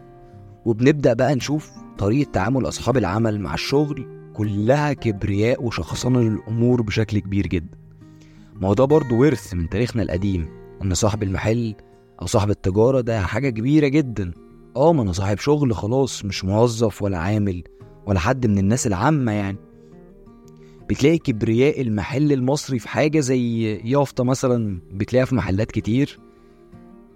وبنبدأ 0.67 1.13
بقى 1.13 1.35
نشوف 1.35 1.71
طريقة 1.97 2.31
تعامل 2.31 2.67
أصحاب 2.67 2.97
العمل 2.97 3.39
مع 3.39 3.53
الشغل 3.53 4.07
كلها 4.33 4.93
كبرياء 4.93 5.63
وشخصنة 5.63 6.21
للأمور 6.21 6.81
بشكل 6.81 7.19
كبير 7.19 7.47
جدا. 7.47 7.77
ما 8.61 8.67
هو 8.67 8.73
ده 8.73 8.85
برضه 8.85 9.15
ورث 9.15 9.53
من 9.53 9.69
تاريخنا 9.69 10.03
القديم 10.03 10.49
إن 10.83 10.93
صاحب 10.93 11.23
المحل 11.23 11.75
أو 12.21 12.25
صاحب 12.27 12.49
التجارة 12.49 13.01
ده 13.01 13.21
حاجة 13.21 13.49
كبيرة 13.49 13.87
جدا. 13.87 14.31
آه 14.75 14.93
ما 14.93 15.01
أنا 15.01 15.11
صاحب 15.11 15.37
شغل 15.37 15.75
خلاص 15.75 16.25
مش 16.25 16.45
موظف 16.45 17.01
ولا 17.01 17.17
عامل 17.17 17.63
ولا 18.07 18.19
حد 18.19 18.47
من 18.47 18.57
الناس 18.57 18.87
العامة 18.87 19.31
يعني. 19.31 19.57
بتلاقي 20.89 21.17
كبرياء 21.17 21.81
المحل 21.81 22.31
المصري 22.31 22.79
في 22.79 22.89
حاجة 22.89 23.19
زي 23.19 23.75
يافطة 23.75 24.23
مثلا 24.23 24.79
بتلاقيها 24.93 25.25
في 25.25 25.35
محلات 25.35 25.71
كتير. 25.71 26.19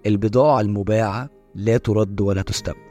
البضاعة 0.06 0.60
المباعة 0.60 1.30
لا 1.54 1.76
ترد 1.76 2.20
ولا 2.20 2.42
تستبدل 2.42 2.81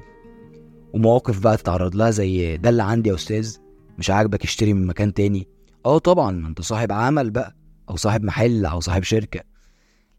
ومواقف 0.93 1.39
بقى 1.39 1.57
تتعرض 1.57 1.95
لها 1.95 2.11
زي 2.11 2.57
ده 2.57 2.69
اللي 2.69 2.83
عندي 2.83 3.09
يا 3.09 3.15
أستاذ 3.15 3.57
مش 3.99 4.09
عاجبك 4.09 4.43
اشتري 4.43 4.73
من 4.73 4.87
مكان 4.87 5.13
تاني؟ 5.13 5.47
آه 5.85 5.97
طبعا 5.97 6.47
أنت 6.47 6.61
صاحب 6.61 6.91
عمل 6.91 7.29
بقى 7.31 7.55
أو 7.89 7.95
صاحب 7.95 8.23
محل 8.23 8.65
أو 8.65 8.79
صاحب 8.79 9.03
شركة. 9.03 9.39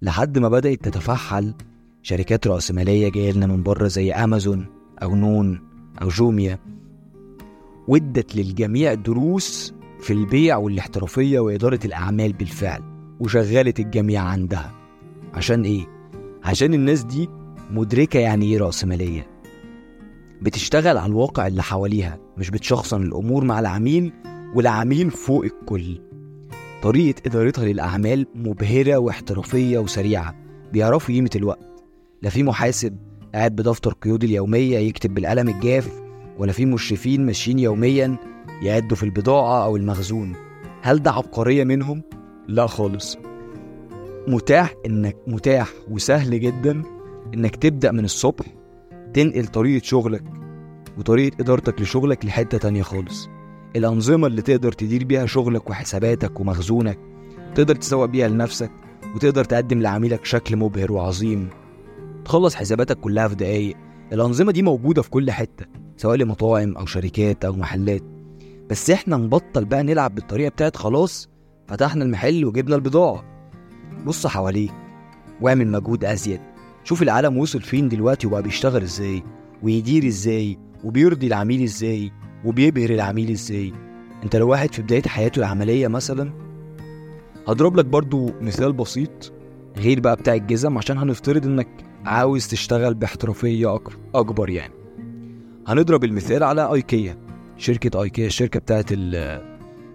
لحد 0.02 0.38
ما 0.38 0.48
بدأت 0.48 0.84
تتفحل 0.84 1.54
شركات 2.02 2.46
رأسمالية 2.46 3.08
جاية 3.08 3.32
لنا 3.32 3.46
من 3.46 3.62
بره 3.62 3.88
زي 3.88 4.12
أمازون 4.12 4.66
أو 5.02 5.14
نون 5.14 5.60
أو 6.02 6.08
جوميا. 6.08 6.58
وادت 7.88 8.36
للجميع 8.36 8.94
دروس 8.94 9.74
في 10.00 10.12
البيع 10.12 10.56
والاحترافية 10.56 11.40
وإدارة 11.40 11.80
الأعمال 11.84 12.32
بالفعل 12.32 12.82
وشغلت 13.20 13.80
الجميع 13.80 14.22
عندها. 14.22 14.72
عشان 15.34 15.64
إيه؟ 15.64 15.86
عشان 16.44 16.74
الناس 16.74 17.04
دي 17.04 17.28
مدركة 17.70 18.18
يعني 18.20 18.46
إيه 18.46 18.58
رأسمالية. 18.58 19.31
بتشتغل 20.42 20.96
على 20.98 21.10
الواقع 21.10 21.46
اللي 21.46 21.62
حواليها 21.62 22.18
مش 22.38 22.50
بتشخصن 22.50 23.02
الأمور 23.02 23.44
مع 23.44 23.60
العميل 23.60 24.12
والعميل 24.54 25.10
فوق 25.10 25.44
الكل. 25.44 26.00
طريقة 26.82 27.22
إدارتها 27.26 27.64
للأعمال 27.64 28.26
مبهرة 28.34 28.96
واحترافية 28.96 29.78
وسريعة 29.78 30.34
بيعرفوا 30.72 31.14
قيمة 31.14 31.30
الوقت. 31.36 31.84
لا 32.22 32.30
في 32.30 32.42
محاسب 32.42 32.96
قاعد 33.34 33.56
بدفتر 33.56 33.92
قيود 33.92 34.24
اليومية 34.24 34.78
يكتب 34.78 35.14
بالقلم 35.14 35.48
الجاف 35.48 36.02
ولا 36.38 36.52
في 36.52 36.66
مشرفين 36.66 37.26
ماشيين 37.26 37.58
يوميا 37.58 38.16
يعدوا 38.62 38.96
في 38.96 39.02
البضاعة 39.02 39.64
أو 39.64 39.76
المخزون. 39.76 40.32
هل 40.82 41.02
ده 41.02 41.10
عبقرية 41.10 41.64
منهم؟ 41.64 42.02
لا 42.48 42.66
خالص. 42.66 43.18
متاح 44.28 44.74
إنك 44.86 45.16
متاح 45.26 45.68
وسهل 45.90 46.40
جدا 46.40 46.82
إنك 47.34 47.56
تبدأ 47.56 47.92
من 47.92 48.04
الصبح 48.04 48.46
تنقل 49.14 49.46
طريقة 49.46 49.84
شغلك 49.84 50.24
وطريقة 50.98 51.36
إدارتك 51.40 51.80
لشغلك 51.80 52.24
لحتة 52.24 52.58
تانية 52.58 52.82
خالص. 52.82 53.28
الأنظمة 53.76 54.26
اللي 54.26 54.42
تقدر 54.42 54.72
تدير 54.72 55.04
بيها 55.04 55.26
شغلك 55.26 55.70
وحساباتك 55.70 56.40
ومخزونك 56.40 56.98
تقدر 57.54 57.74
تسوق 57.74 58.04
بيها 58.04 58.28
لنفسك 58.28 58.70
وتقدر 59.14 59.44
تقدم 59.44 59.80
لعميلك 59.82 60.24
شكل 60.24 60.56
مبهر 60.56 60.92
وعظيم. 60.92 61.48
تخلص 62.24 62.54
حساباتك 62.54 63.00
كلها 63.00 63.28
في 63.28 63.34
دقايق. 63.34 63.76
الأنظمة 64.12 64.52
دي 64.52 64.62
موجودة 64.62 65.02
في 65.02 65.10
كل 65.10 65.30
حتة 65.30 65.66
سواء 65.96 66.16
لمطاعم 66.16 66.76
أو 66.76 66.86
شركات 66.86 67.44
أو 67.44 67.52
محلات. 67.52 68.02
بس 68.70 68.90
إحنا 68.90 69.16
نبطل 69.16 69.64
بقى 69.64 69.82
نلعب 69.82 70.14
بالطريقة 70.14 70.48
بتاعت 70.48 70.76
خلاص 70.76 71.28
فتحنا 71.68 72.04
المحل 72.04 72.44
وجبنا 72.44 72.76
البضاعة. 72.76 73.24
بص 74.06 74.26
حواليك 74.26 74.72
واعمل 75.40 75.68
مجهود 75.68 76.04
أزيد. 76.04 76.40
شوف 76.84 77.02
العالم 77.02 77.38
وصل 77.38 77.60
فين 77.62 77.88
دلوقتي 77.88 78.26
وبقى 78.26 78.42
بيشتغل 78.42 78.82
إزاي 78.82 79.22
ويدير 79.62 80.06
إزاي 80.06 80.58
وبيرضي 80.84 81.26
العميل 81.26 81.62
إزاي 81.62 82.12
وبيبهر 82.44 82.90
العميل 82.90 83.30
إزاي. 83.30 83.72
أنت 84.24 84.36
لو 84.36 84.48
واحد 84.48 84.74
في 84.74 84.82
بداية 84.82 85.02
حياته 85.02 85.38
العملية 85.38 85.88
مثلا 85.88 86.32
هضرب 87.48 87.76
لك 87.76 87.84
برضو 87.84 88.30
مثال 88.40 88.72
بسيط 88.72 89.32
غير 89.76 90.00
بقى 90.00 90.16
بتاع 90.16 90.34
الجزم 90.34 90.78
عشان 90.78 90.98
هنفترض 90.98 91.46
إنك 91.46 91.68
عاوز 92.04 92.46
تشتغل 92.48 92.94
باحترافية 92.94 93.80
أكبر 94.14 94.50
يعني. 94.50 94.74
هنضرب 95.66 96.04
المثال 96.04 96.42
على 96.42 96.72
آيكيا 96.72 97.18
شركة 97.56 98.02
آيكيا 98.02 98.26
الشركة 98.26 98.60
بتاعت 98.60 98.86
ال- 98.92 99.42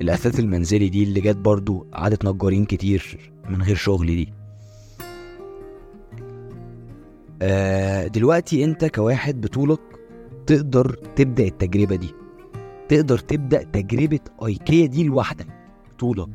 الأثاث 0.01 0.39
المنزلي 0.39 0.89
دي 0.89 1.03
اللي 1.03 1.21
جت 1.21 1.37
برضو 1.37 1.87
قعدت 1.93 2.25
نجارين 2.25 2.65
كتير 2.65 3.31
من 3.49 3.61
غير 3.61 3.75
شغل 3.75 4.07
دي. 4.07 4.33
دلوقتي 8.07 8.63
انت 8.63 8.85
كواحد 8.85 9.41
بطولك 9.41 9.79
تقدر 10.47 10.99
تبدأ 11.15 11.43
التجربة 11.45 11.95
دي. 11.95 12.13
تقدر 12.89 13.17
تبدأ 13.19 13.63
تجربة 13.63 14.19
آيكيا 14.45 14.85
دي 14.85 15.03
لوحدك 15.03 15.47
بطولك. 15.93 16.29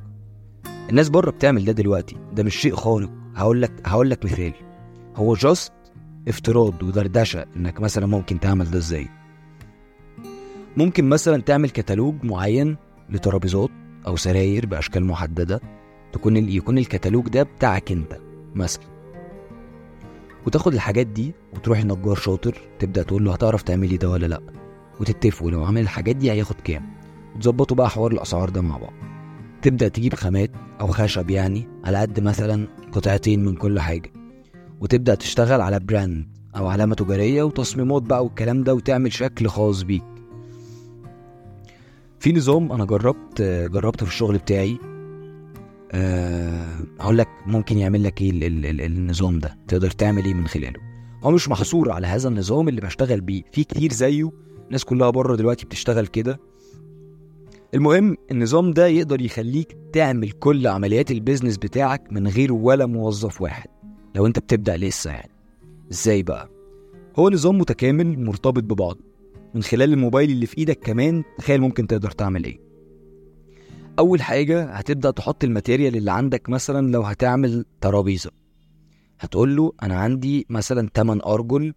الناس 0.90 1.08
بره 1.08 1.30
بتعمل 1.30 1.64
ده 1.64 1.72
دلوقتي 1.72 2.16
ده 2.32 2.42
مش 2.42 2.56
شيء 2.56 2.74
خارق. 2.74 3.10
هقول 3.34 3.62
لك 3.62 3.72
هقول 3.84 4.10
لك 4.10 4.24
مثال. 4.24 4.52
هو 5.16 5.34
جاست 5.34 5.72
افتراض 6.28 6.82
ودردشة 6.82 7.44
إنك 7.56 7.80
مثلا 7.80 8.06
ممكن 8.06 8.40
تعمل 8.40 8.70
ده 8.70 8.78
إزاي. 8.78 9.08
ممكن 10.76 11.08
مثلا 11.08 11.42
تعمل 11.42 11.70
كتالوج 11.70 12.14
معين 12.24 12.76
لترابيزات 13.10 13.70
أو 14.06 14.16
سراير 14.16 14.66
بأشكال 14.66 15.04
محددة 15.04 15.60
تكون 16.12 16.36
يكون 16.36 16.78
الكتالوج 16.78 17.28
ده 17.28 17.42
بتاعك 17.42 17.92
أنت 17.92 18.18
مثلا. 18.54 18.84
وتاخد 20.46 20.74
الحاجات 20.74 21.06
دي 21.06 21.34
وتروح 21.54 21.78
النجار 21.78 22.14
شاطر 22.14 22.58
تبدأ 22.78 23.02
تقول 23.02 23.24
له 23.24 23.32
هتعرف 23.32 23.62
تعملي 23.62 23.96
ده 23.96 24.10
ولا 24.10 24.26
لأ؟ 24.26 24.40
وتتفقوا 25.00 25.50
لو 25.50 25.64
عمل 25.64 25.80
الحاجات 25.80 26.16
دي 26.16 26.32
هياخد 26.32 26.56
كام؟ 26.64 26.92
وتظبطوا 27.36 27.76
بقى 27.76 27.90
حوار 27.90 28.12
الأسعار 28.12 28.50
ده 28.50 28.60
مع 28.60 28.76
بعض. 28.78 28.92
تبدأ 29.62 29.88
تجيب 29.88 30.14
خامات 30.14 30.50
أو 30.80 30.86
خشب 30.86 31.30
يعني 31.30 31.68
على 31.84 31.98
قد 31.98 32.20
مثلا 32.20 32.66
قطعتين 32.92 33.44
من 33.44 33.54
كل 33.56 33.80
حاجة. 33.80 34.12
وتبدأ 34.80 35.14
تشتغل 35.14 35.60
على 35.60 35.80
براند 35.80 36.26
أو 36.56 36.66
علامة 36.66 36.94
تجارية 36.94 37.42
وتصميمات 37.42 38.02
بقى 38.02 38.24
والكلام 38.24 38.62
ده 38.64 38.74
وتعمل 38.74 39.12
شكل 39.12 39.48
خاص 39.48 39.82
بيك. 39.82 40.04
في 42.20 42.32
نظام 42.32 42.72
أنا 42.72 42.84
جربت 42.84 43.42
جربته 43.72 44.06
في 44.06 44.12
الشغل 44.12 44.38
بتاعي. 44.38 44.78
هقول 47.00 47.18
لك 47.18 47.28
ممكن 47.46 47.78
يعمل 47.78 48.04
لك 48.04 48.22
إيه 48.22 48.30
ال- 48.30 48.44
ال- 48.44 48.66
ال- 48.66 48.80
النظام 48.80 49.38
ده. 49.38 49.58
تقدر 49.68 49.90
تعمل 49.90 50.24
إيه 50.24 50.34
من 50.34 50.46
خلاله. 50.46 50.80
هو 51.22 51.30
مش 51.30 51.48
محصور 51.48 51.92
على 51.92 52.06
هذا 52.06 52.28
النظام 52.28 52.68
اللي 52.68 52.80
بشتغل 52.80 53.20
بيه. 53.20 53.42
في 53.52 53.64
كتير 53.64 53.92
زيه. 53.92 54.30
الناس 54.66 54.84
كلها 54.84 55.10
بره 55.10 55.36
دلوقتي 55.36 55.66
بتشتغل 55.66 56.06
كده. 56.06 56.40
المهم 57.74 58.16
النظام 58.30 58.70
ده 58.72 58.86
يقدر 58.86 59.20
يخليك 59.20 59.76
تعمل 59.92 60.30
كل 60.30 60.66
عمليات 60.66 61.10
البيزنس 61.10 61.56
بتاعك 61.56 62.12
من 62.12 62.28
غير 62.28 62.52
ولا 62.52 62.86
موظف 62.86 63.42
واحد. 63.42 63.68
لو 64.14 64.26
أنت 64.26 64.38
بتبدأ 64.38 64.76
لسه 64.76 65.10
يعني. 65.10 65.30
إزاي 65.92 66.22
بقى؟ 66.22 66.50
هو 67.18 67.30
نظام 67.30 67.58
متكامل 67.58 68.24
مرتبط 68.24 68.62
ببعض 68.62 68.96
من 69.54 69.62
خلال 69.62 69.92
الموبايل 69.92 70.30
اللي 70.30 70.46
في 70.46 70.58
إيدك 70.58 70.78
كمان 70.78 71.22
تخيل 71.38 71.60
ممكن 71.60 71.86
تقدر 71.86 72.10
تعمل 72.10 72.44
إيه. 72.44 72.58
أول 73.98 74.22
حاجة 74.22 74.64
هتبدأ 74.64 75.10
تحط 75.10 75.44
الماتيريال 75.44 75.96
اللي 75.96 76.12
عندك 76.12 76.48
مثلا 76.48 76.90
لو 76.92 77.02
هتعمل 77.02 77.64
ترابيزة. 77.80 78.30
هتقول 79.20 79.56
له 79.56 79.72
أنا 79.82 79.98
عندي 80.00 80.46
مثلا 80.50 80.88
8 80.94 81.22
أرجل 81.26 81.74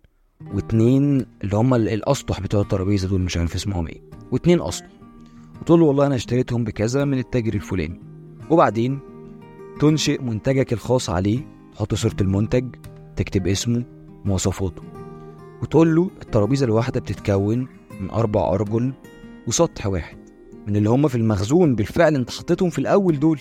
واتنين 0.53 1.25
اللي 1.43 1.55
هم 1.57 1.73
ال- 1.73 1.89
الأسطح 1.89 2.39
بتوع 2.39 2.61
الترابيزة 2.61 3.07
دول 3.07 3.21
مش 3.21 3.37
عارف 3.37 3.55
اسمهم 3.55 3.87
إيه. 3.87 4.01
واتنين 4.31 4.61
أسطح. 4.61 4.87
وتقول 5.61 5.79
له 5.79 5.85
والله 5.85 6.05
أنا 6.07 6.15
اشتريتهم 6.15 6.63
بكذا 6.63 7.05
من 7.05 7.17
التاجر 7.19 7.53
الفلاني. 7.53 7.99
وبعدين 8.49 8.99
تنشئ 9.79 10.21
منتجك 10.21 10.73
الخاص 10.73 11.09
عليه 11.09 11.39
تحط 11.75 11.93
صورة 11.93 12.15
المنتج 12.21 12.75
تكتب 13.15 13.47
اسمه 13.47 13.83
مواصفاته. 14.25 14.81
وتقول 15.61 15.95
له 15.95 16.09
الترابيزة 16.21 16.65
الواحدة 16.65 16.99
بتتكون 16.99 17.67
من 18.01 18.09
أربع 18.11 18.53
أرجل 18.53 18.93
وسطح 19.47 19.87
واحد. 19.87 20.17
من 20.67 20.75
اللي 20.75 20.89
هم 20.89 21.07
في 21.07 21.15
المخزون 21.15 21.75
بالفعل 21.75 22.15
انت 22.15 22.31
حطيتهم 22.31 22.69
في 22.69 22.79
الأول 22.79 23.19
دول. 23.19 23.39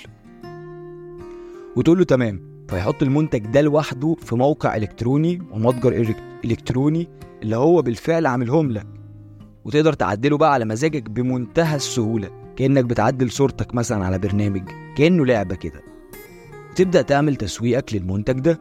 وتقول 1.77 1.99
له 1.99 2.05
تمام 2.05 2.41
فيحط 2.69 3.03
المنتج 3.03 3.47
ده 3.47 3.61
لوحده 3.61 4.17
في 4.21 4.35
موقع 4.35 4.77
إلكتروني 4.77 5.43
ومتجر 5.53 6.15
إلكتروني 6.45 7.09
اللي 7.43 7.57
هو 7.57 7.83
بالفعل 7.83 8.27
عاملهم 8.27 8.71
لك. 8.71 8.87
وتقدر 9.65 9.93
تعدله 9.93 10.39
بقى 10.39 10.53
على 10.53 10.65
مزاجك 10.65 11.11
بمنتهى 11.11 11.77
السهولة 11.77 12.31
كأنك 12.57 12.85
بتعدل 12.85 13.31
صورتك 13.31 13.75
مثلا 13.75 14.05
على 14.05 14.19
برنامج 14.19 14.63
كأنه 14.97 15.27
لعبة 15.27 15.55
كده. 15.55 15.83
وتبدأ 16.71 17.03
تعمل 17.03 17.37
تسويقك 17.37 17.95
للمنتج 17.95 18.41
ده. 18.41 18.61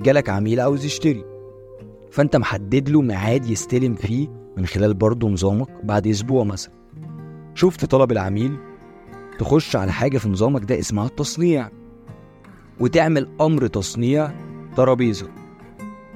جالك 0.00 0.28
عميل 0.28 0.60
عاوز 0.60 0.84
يشتري. 0.84 1.24
فأنت 2.10 2.36
محدد 2.36 2.88
له 2.88 3.02
ميعاد 3.02 3.46
يستلم 3.46 3.94
فيه 3.94 4.28
من 4.56 4.66
خلال 4.66 4.94
برضه 4.94 5.28
نظامك 5.28 5.68
بعد 5.84 6.06
أسبوع 6.06 6.44
مثلا. 6.44 6.81
شفت 7.54 7.84
طلب 7.84 8.12
العميل 8.12 8.56
تخش 9.38 9.76
على 9.76 9.92
حاجة 9.92 10.18
في 10.18 10.28
نظامك 10.28 10.64
ده 10.64 10.78
اسمها 10.78 11.06
التصنيع 11.06 11.68
وتعمل 12.80 13.28
أمر 13.40 13.66
تصنيع 13.66 14.32
ترابيزة. 14.76 15.28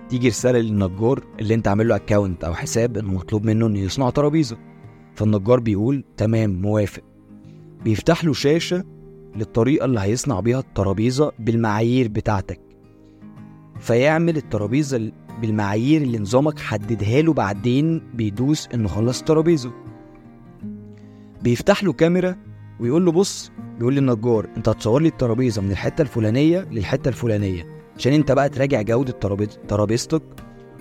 تيجي 0.09 0.29
رسالة 0.29 0.59
للنجار 0.59 1.25
اللي 1.41 1.55
أنت 1.55 1.69
عامل 1.69 1.89
له 1.89 1.97
اكونت 1.97 2.45
أو 2.45 2.55
حساب 2.55 2.97
إنه 2.97 3.13
مطلوب 3.13 3.45
منه 3.45 3.67
إنه 3.67 3.79
يصنع 3.79 4.11
ترابيزة. 4.11 4.57
فالنجار 5.15 5.61
بيقول 5.61 6.05
تمام 6.17 6.51
موافق. 6.63 7.03
بيفتح 7.85 8.25
له 8.25 8.33
شاشة 8.33 8.85
للطريقة 9.37 9.85
اللي 9.85 10.01
هيصنع 10.01 10.41
بيها 10.41 10.59
الترابيزة 10.59 11.33
بالمعايير 11.39 12.09
بتاعتك. 12.09 12.61
فيعمل 13.81 14.37
الترابيزة 14.37 14.97
ال- 14.97 15.13
بالمعايير 15.41 16.03
اللي 16.03 16.19
نظامك 16.19 16.59
حددها 16.59 17.23
له 17.23 17.33
بعدين 17.33 18.03
بيدوس 18.15 18.69
إنه 18.75 18.89
خلص 18.89 19.19
الترابيزة. 19.19 19.73
بيفتح 21.47 21.85
له 21.85 21.93
كاميرا 21.93 22.37
ويقول 22.81 23.05
له 23.05 23.13
بص 23.13 23.51
بيقول 23.79 23.95
للنجار 23.95 24.49
أنت 24.57 24.69
هتصور 24.69 25.03
لي 25.03 25.09
الترابيزة 25.09 25.63
من 25.63 25.71
الحتة 25.71 26.03
الفلانية 26.03 26.61
للحتة 26.71 27.09
الفلانية 27.09 27.67
عشان 27.99 28.13
أنت 28.13 28.33
بقى 28.33 28.49
تراجع 28.49 28.83
جودة 28.83 29.13
ترابيز- 29.13 29.59
ترابيزتك 29.69 30.23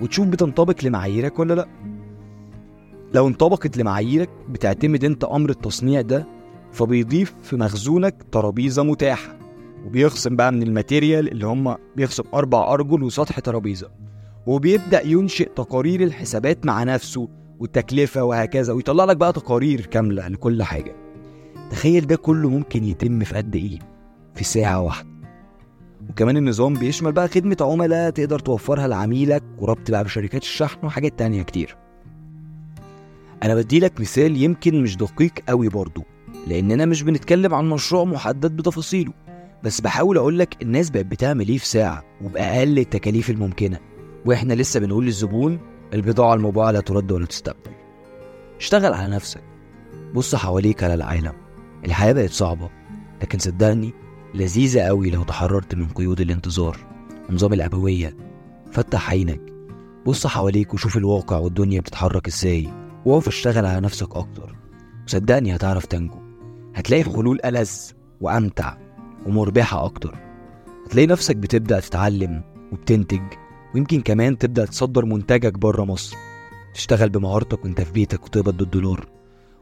وتشوف 0.02 0.28
بتنطبق 0.28 0.76
لمعاييرك 0.84 1.40
ولا 1.40 1.54
لأ. 1.54 1.68
لو 3.14 3.28
انطبقت 3.28 3.78
لمعاييرك 3.78 4.30
بتعتمد 4.50 5.04
أنت 5.06 5.24
أمر 5.24 5.50
التصنيع 5.50 6.02
ده 6.02 6.28
فبيضيف 6.72 7.34
في 7.44 7.56
مخزونك 7.56 8.16
ترابيزة 8.32 8.84
متاحة 8.84 9.38
وبيخصم 9.86 10.36
بقى 10.36 10.52
من 10.52 10.64
الماتيريال 10.64 11.32
اللي 11.32 11.46
هم 11.48 11.76
بيخصم 11.96 12.24
أربع 12.34 12.74
أرجل 12.74 13.04
وسطح 13.04 13.40
ترابيزة 13.40 13.90
وبيبدأ 14.48 15.02
ينشئ 15.06 15.50
تقارير 15.56 16.04
الحسابات 16.04 16.66
مع 16.66 16.84
نفسه 16.84 17.28
والتكلفة 17.60 18.24
وهكذا 18.24 18.74
ويطلع 18.74 19.06
لك 19.06 19.18
بقى 19.18 19.34
تقارير 19.34 19.86
كاملة 19.86 20.28
لكل 20.28 20.64
حاجة. 20.64 20.96
تخيل 21.72 22.08
ده 22.08 22.16
كله 22.16 22.50
ممكن 22.50 22.84
يتم 22.84 23.24
في 23.24 23.36
قد 23.36 23.56
إيه؟ 23.56 23.80
في 24.36 24.44
ساعة 24.44 24.82
واحدة. 24.82 25.10
وكمان 26.10 26.38
النظام 26.38 26.74
بيشمل 26.74 27.12
بقى 27.12 27.28
خدمة 27.28 27.58
عملاء 27.62 28.10
تقدر 28.10 28.40
توفرها 28.40 28.88
لعميلك 28.88 29.44
وربط 29.60 29.92
بقى 29.92 30.04
بشركات 30.04 30.42
الشحن 30.42 30.86
وحاجات 30.86 31.20
تانية 31.20 31.44
كتير. 31.44 31.78
أنا 33.44 33.56
بديلك 33.56 34.00
مثال 34.00 34.38
يمكن 34.44 34.84
مش 34.84 34.98
دقيق 34.98 35.32
قوي 35.50 35.70
برضو 35.70 36.04
لأننا 36.48 36.86
مش 36.86 37.04
بنتكلم 37.04 37.54
عن 37.54 37.70
مشروع 37.70 38.04
محدد 38.04 38.56
بتفاصيله 38.56 39.14
بس 39.64 39.82
بحاول 39.82 40.18
أقولك 40.18 40.62
الناس 40.62 40.90
بقت 40.90 41.06
بتعمل 41.06 41.48
إيه 41.50 41.58
في 41.58 41.68
ساعة 41.68 42.04
وبأقل 42.24 42.80
التكاليف 42.80 43.30
الممكنة. 43.30 43.80
وإحنا 44.26 44.54
لسه 44.54 44.80
بنقول 44.80 45.06
للزبون 45.06 45.60
البضاعة 45.96 46.34
المباعة 46.34 46.72
لا 46.72 46.80
ترد 46.80 47.12
ولا 47.12 47.26
تستبدل 47.26 47.72
اشتغل 48.60 48.94
على 48.94 49.16
نفسك. 49.16 49.44
بص 50.14 50.36
حواليك 50.36 50.84
على 50.84 50.94
العالم. 50.94 51.34
الحياة 51.86 52.14
بقت 52.14 52.30
صعبة 52.30 52.70
لكن 53.22 53.40
صدقني 53.40 53.94
لذيذة 54.34 54.82
قوي 54.82 55.10
لو 55.10 55.24
تحررت 55.24 55.76
من 55.76 55.88
قيود 55.88 56.22
الانتظار. 56.22 56.78
ونظام 57.30 57.54
الأبوية. 57.54 58.18
فتح 58.72 59.10
عينك. 59.10 59.42
بص 60.06 60.28
حواليك 60.28 60.74
وشوف 60.74 60.98
الواقع 60.98 61.38
والدنيا 61.38 61.80
بتتحرك 61.80 62.28
إزاي. 62.28 62.74
وقف 63.06 63.28
اشتغل 63.28 63.66
على 63.66 63.82
نفسك 63.82 64.16
أكتر. 64.16 64.56
وصدقني 65.08 65.56
هتعرف 65.56 65.86
تنجو. 65.86 66.20
هتلاقي 66.76 67.04
حلول 67.04 67.40
ألذ 67.46 67.72
وأمتع 68.22 68.78
ومربحة 69.26 69.86
أكتر. 69.86 70.16
هتلاقي 70.86 71.08
نفسك 71.08 71.36
بتبدأ 71.36 71.80
تتعلم 71.80 72.44
وبتنتج 72.72 73.22
ويمكن 73.76 74.02
كمان 74.02 74.38
تبدأ 74.38 74.66
تصدر 74.66 75.06
منتجك 75.06 75.54
بره 75.54 75.84
مصر. 75.84 76.18
تشتغل 76.74 77.10
بمهارتك 77.10 77.66
وانت 77.66 77.82
في 77.82 77.92
بيتك 77.92 78.26
وتقبض 78.26 78.58
بالدولار. 78.58 79.08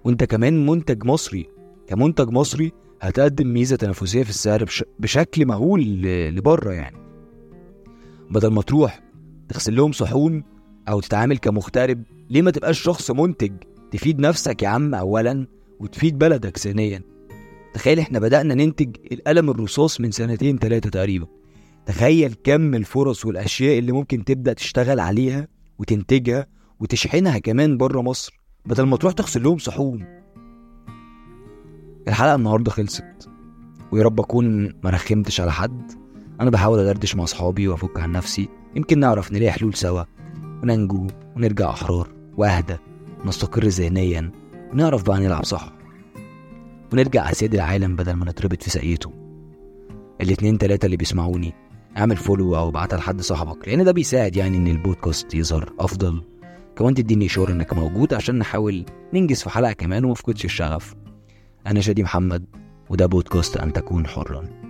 وانت 0.04 0.24
كمان 0.24 0.66
منتج 0.66 1.06
مصري. 1.06 1.50
كمنتج 1.88 2.30
مصري 2.30 2.72
هتقدم 3.02 3.48
ميزة 3.54 3.76
تنافسية 3.76 4.24
في 4.24 4.30
السعر 4.30 4.64
بش... 4.64 4.84
بشكل 5.00 5.46
مهول 5.46 5.82
ل- 5.84 6.36
لبره 6.36 6.72
يعني. 6.72 6.98
بدل 8.32 8.48
ما 8.48 8.62
تروح 8.62 9.04
تغسل 9.50 9.76
لهم 9.76 9.92
صحون 9.92 10.44
أو 10.90 11.00
تتعامل 11.00 11.38
كمغترب 11.38 12.04
ليه 12.30 12.42
ما 12.42 12.52
تبقاش 12.52 12.82
شخص 12.82 13.12
منتج؟ 13.12 13.54
تفيد 13.92 14.20
نفسك 14.20 14.64
يا 14.64 14.68
عم 14.68 14.96
أولا 14.96 15.48
وتفيد 15.80 16.18
بلدك 16.18 16.58
ثانيا. 16.58 17.02
تخيل 17.74 18.00
إحنا 18.00 18.20
بدأنا 18.20 18.54
ننتج 18.54 18.96
القلم 19.12 19.50
الرصاص 19.50 20.02
من 20.02 20.12
سنتين 20.12 20.60
تلاتة 20.60 20.90
تقريبا. 20.90 21.28
تخيل 21.86 22.36
كم 22.44 22.76
الفرص 22.76 23.26
والأشياء 23.26 23.80
اللي 23.80 23.92
ممكن 23.92 24.24
تبدأ 24.24 24.54
تشتغل 24.54 25.00
عليها 25.00 25.48
وتنتجها 25.80 26.48
وتشحنها 26.80 27.40
كمان 27.40 27.78
بره 27.78 28.02
مصر 28.02 28.40
بدل 28.66 28.84
ما 28.84 28.98
تروح 28.98 29.14
تغسل 29.14 29.44
لهم 29.44 29.58
صحون. 29.58 30.06
الحلقة 32.08 32.36
النهاردة 32.36 32.72
خلصت. 32.72 33.30
ويا 33.92 34.04
رب 34.04 34.20
أكون 34.20 34.74
مرخمتش 34.84 35.42
على 35.42 35.52
حد. 35.52 35.92
أنا 36.42 36.50
بحاول 36.50 36.80
أدردش 36.80 37.16
مع 37.16 37.24
أصحابي 37.24 37.68
وأفك 37.68 38.00
عن 38.00 38.12
نفسي. 38.12 38.50
يمكن 38.76 39.00
نعرف 39.00 39.32
نلاقي 39.32 39.52
حلول 39.52 39.74
سوا. 39.74 40.04
وننجو 40.64 41.08
ونرجع 41.36 41.70
أحرار 41.70 42.10
وأهدى. 42.38 42.78
ونستقر 43.24 43.68
ذهنيا. 43.68 44.32
ونعرف 44.74 45.04
بقى 45.04 45.20
نلعب 45.20 45.46
صح. 45.46 45.74
ونرجع 46.94 47.32
أسياد 47.32 47.54
العالم 47.54 47.96
بدل 47.96 48.14
ما 48.14 48.26
نتربط 48.26 48.64
في 48.64 48.70
ساقيته. 48.70 49.12
الاتنين 50.22 50.58
تلاتة 50.58 50.86
اللي 50.86 50.98
بيسمعوني 50.98 51.54
اعمل 51.98 52.18
فولو 52.18 52.56
أو 52.56 52.70
ابعتها 52.70 52.98
لحد 52.98 53.22
صاحبك 53.22 53.68
لأن 53.68 53.84
ده 53.84 53.92
بيساعد 53.92 54.36
يعني 54.36 54.58
إن 54.58 54.68
البودكاست 54.68 55.34
يظهر 55.36 55.74
أفضل. 55.80 56.24
كمان 56.76 56.94
تديني 56.94 57.28
شعور 57.28 57.52
إنك 57.52 57.74
موجود 57.74 58.14
عشان 58.14 58.40
نحاول 58.40 58.86
ننجز 59.14 59.44
في 59.44 59.50
حلقة 59.50 59.74
كمان 59.74 60.06
ومفقدش 60.06 60.46
الشغف. 60.46 60.96
أنا 61.68 61.82
شادي 61.82 62.04
محمد 62.04 62.46
وده 62.90 63.06
بودكاست 63.06 63.58
أن 63.58 63.74
تكون 63.74 64.08
حرا. 64.08 64.63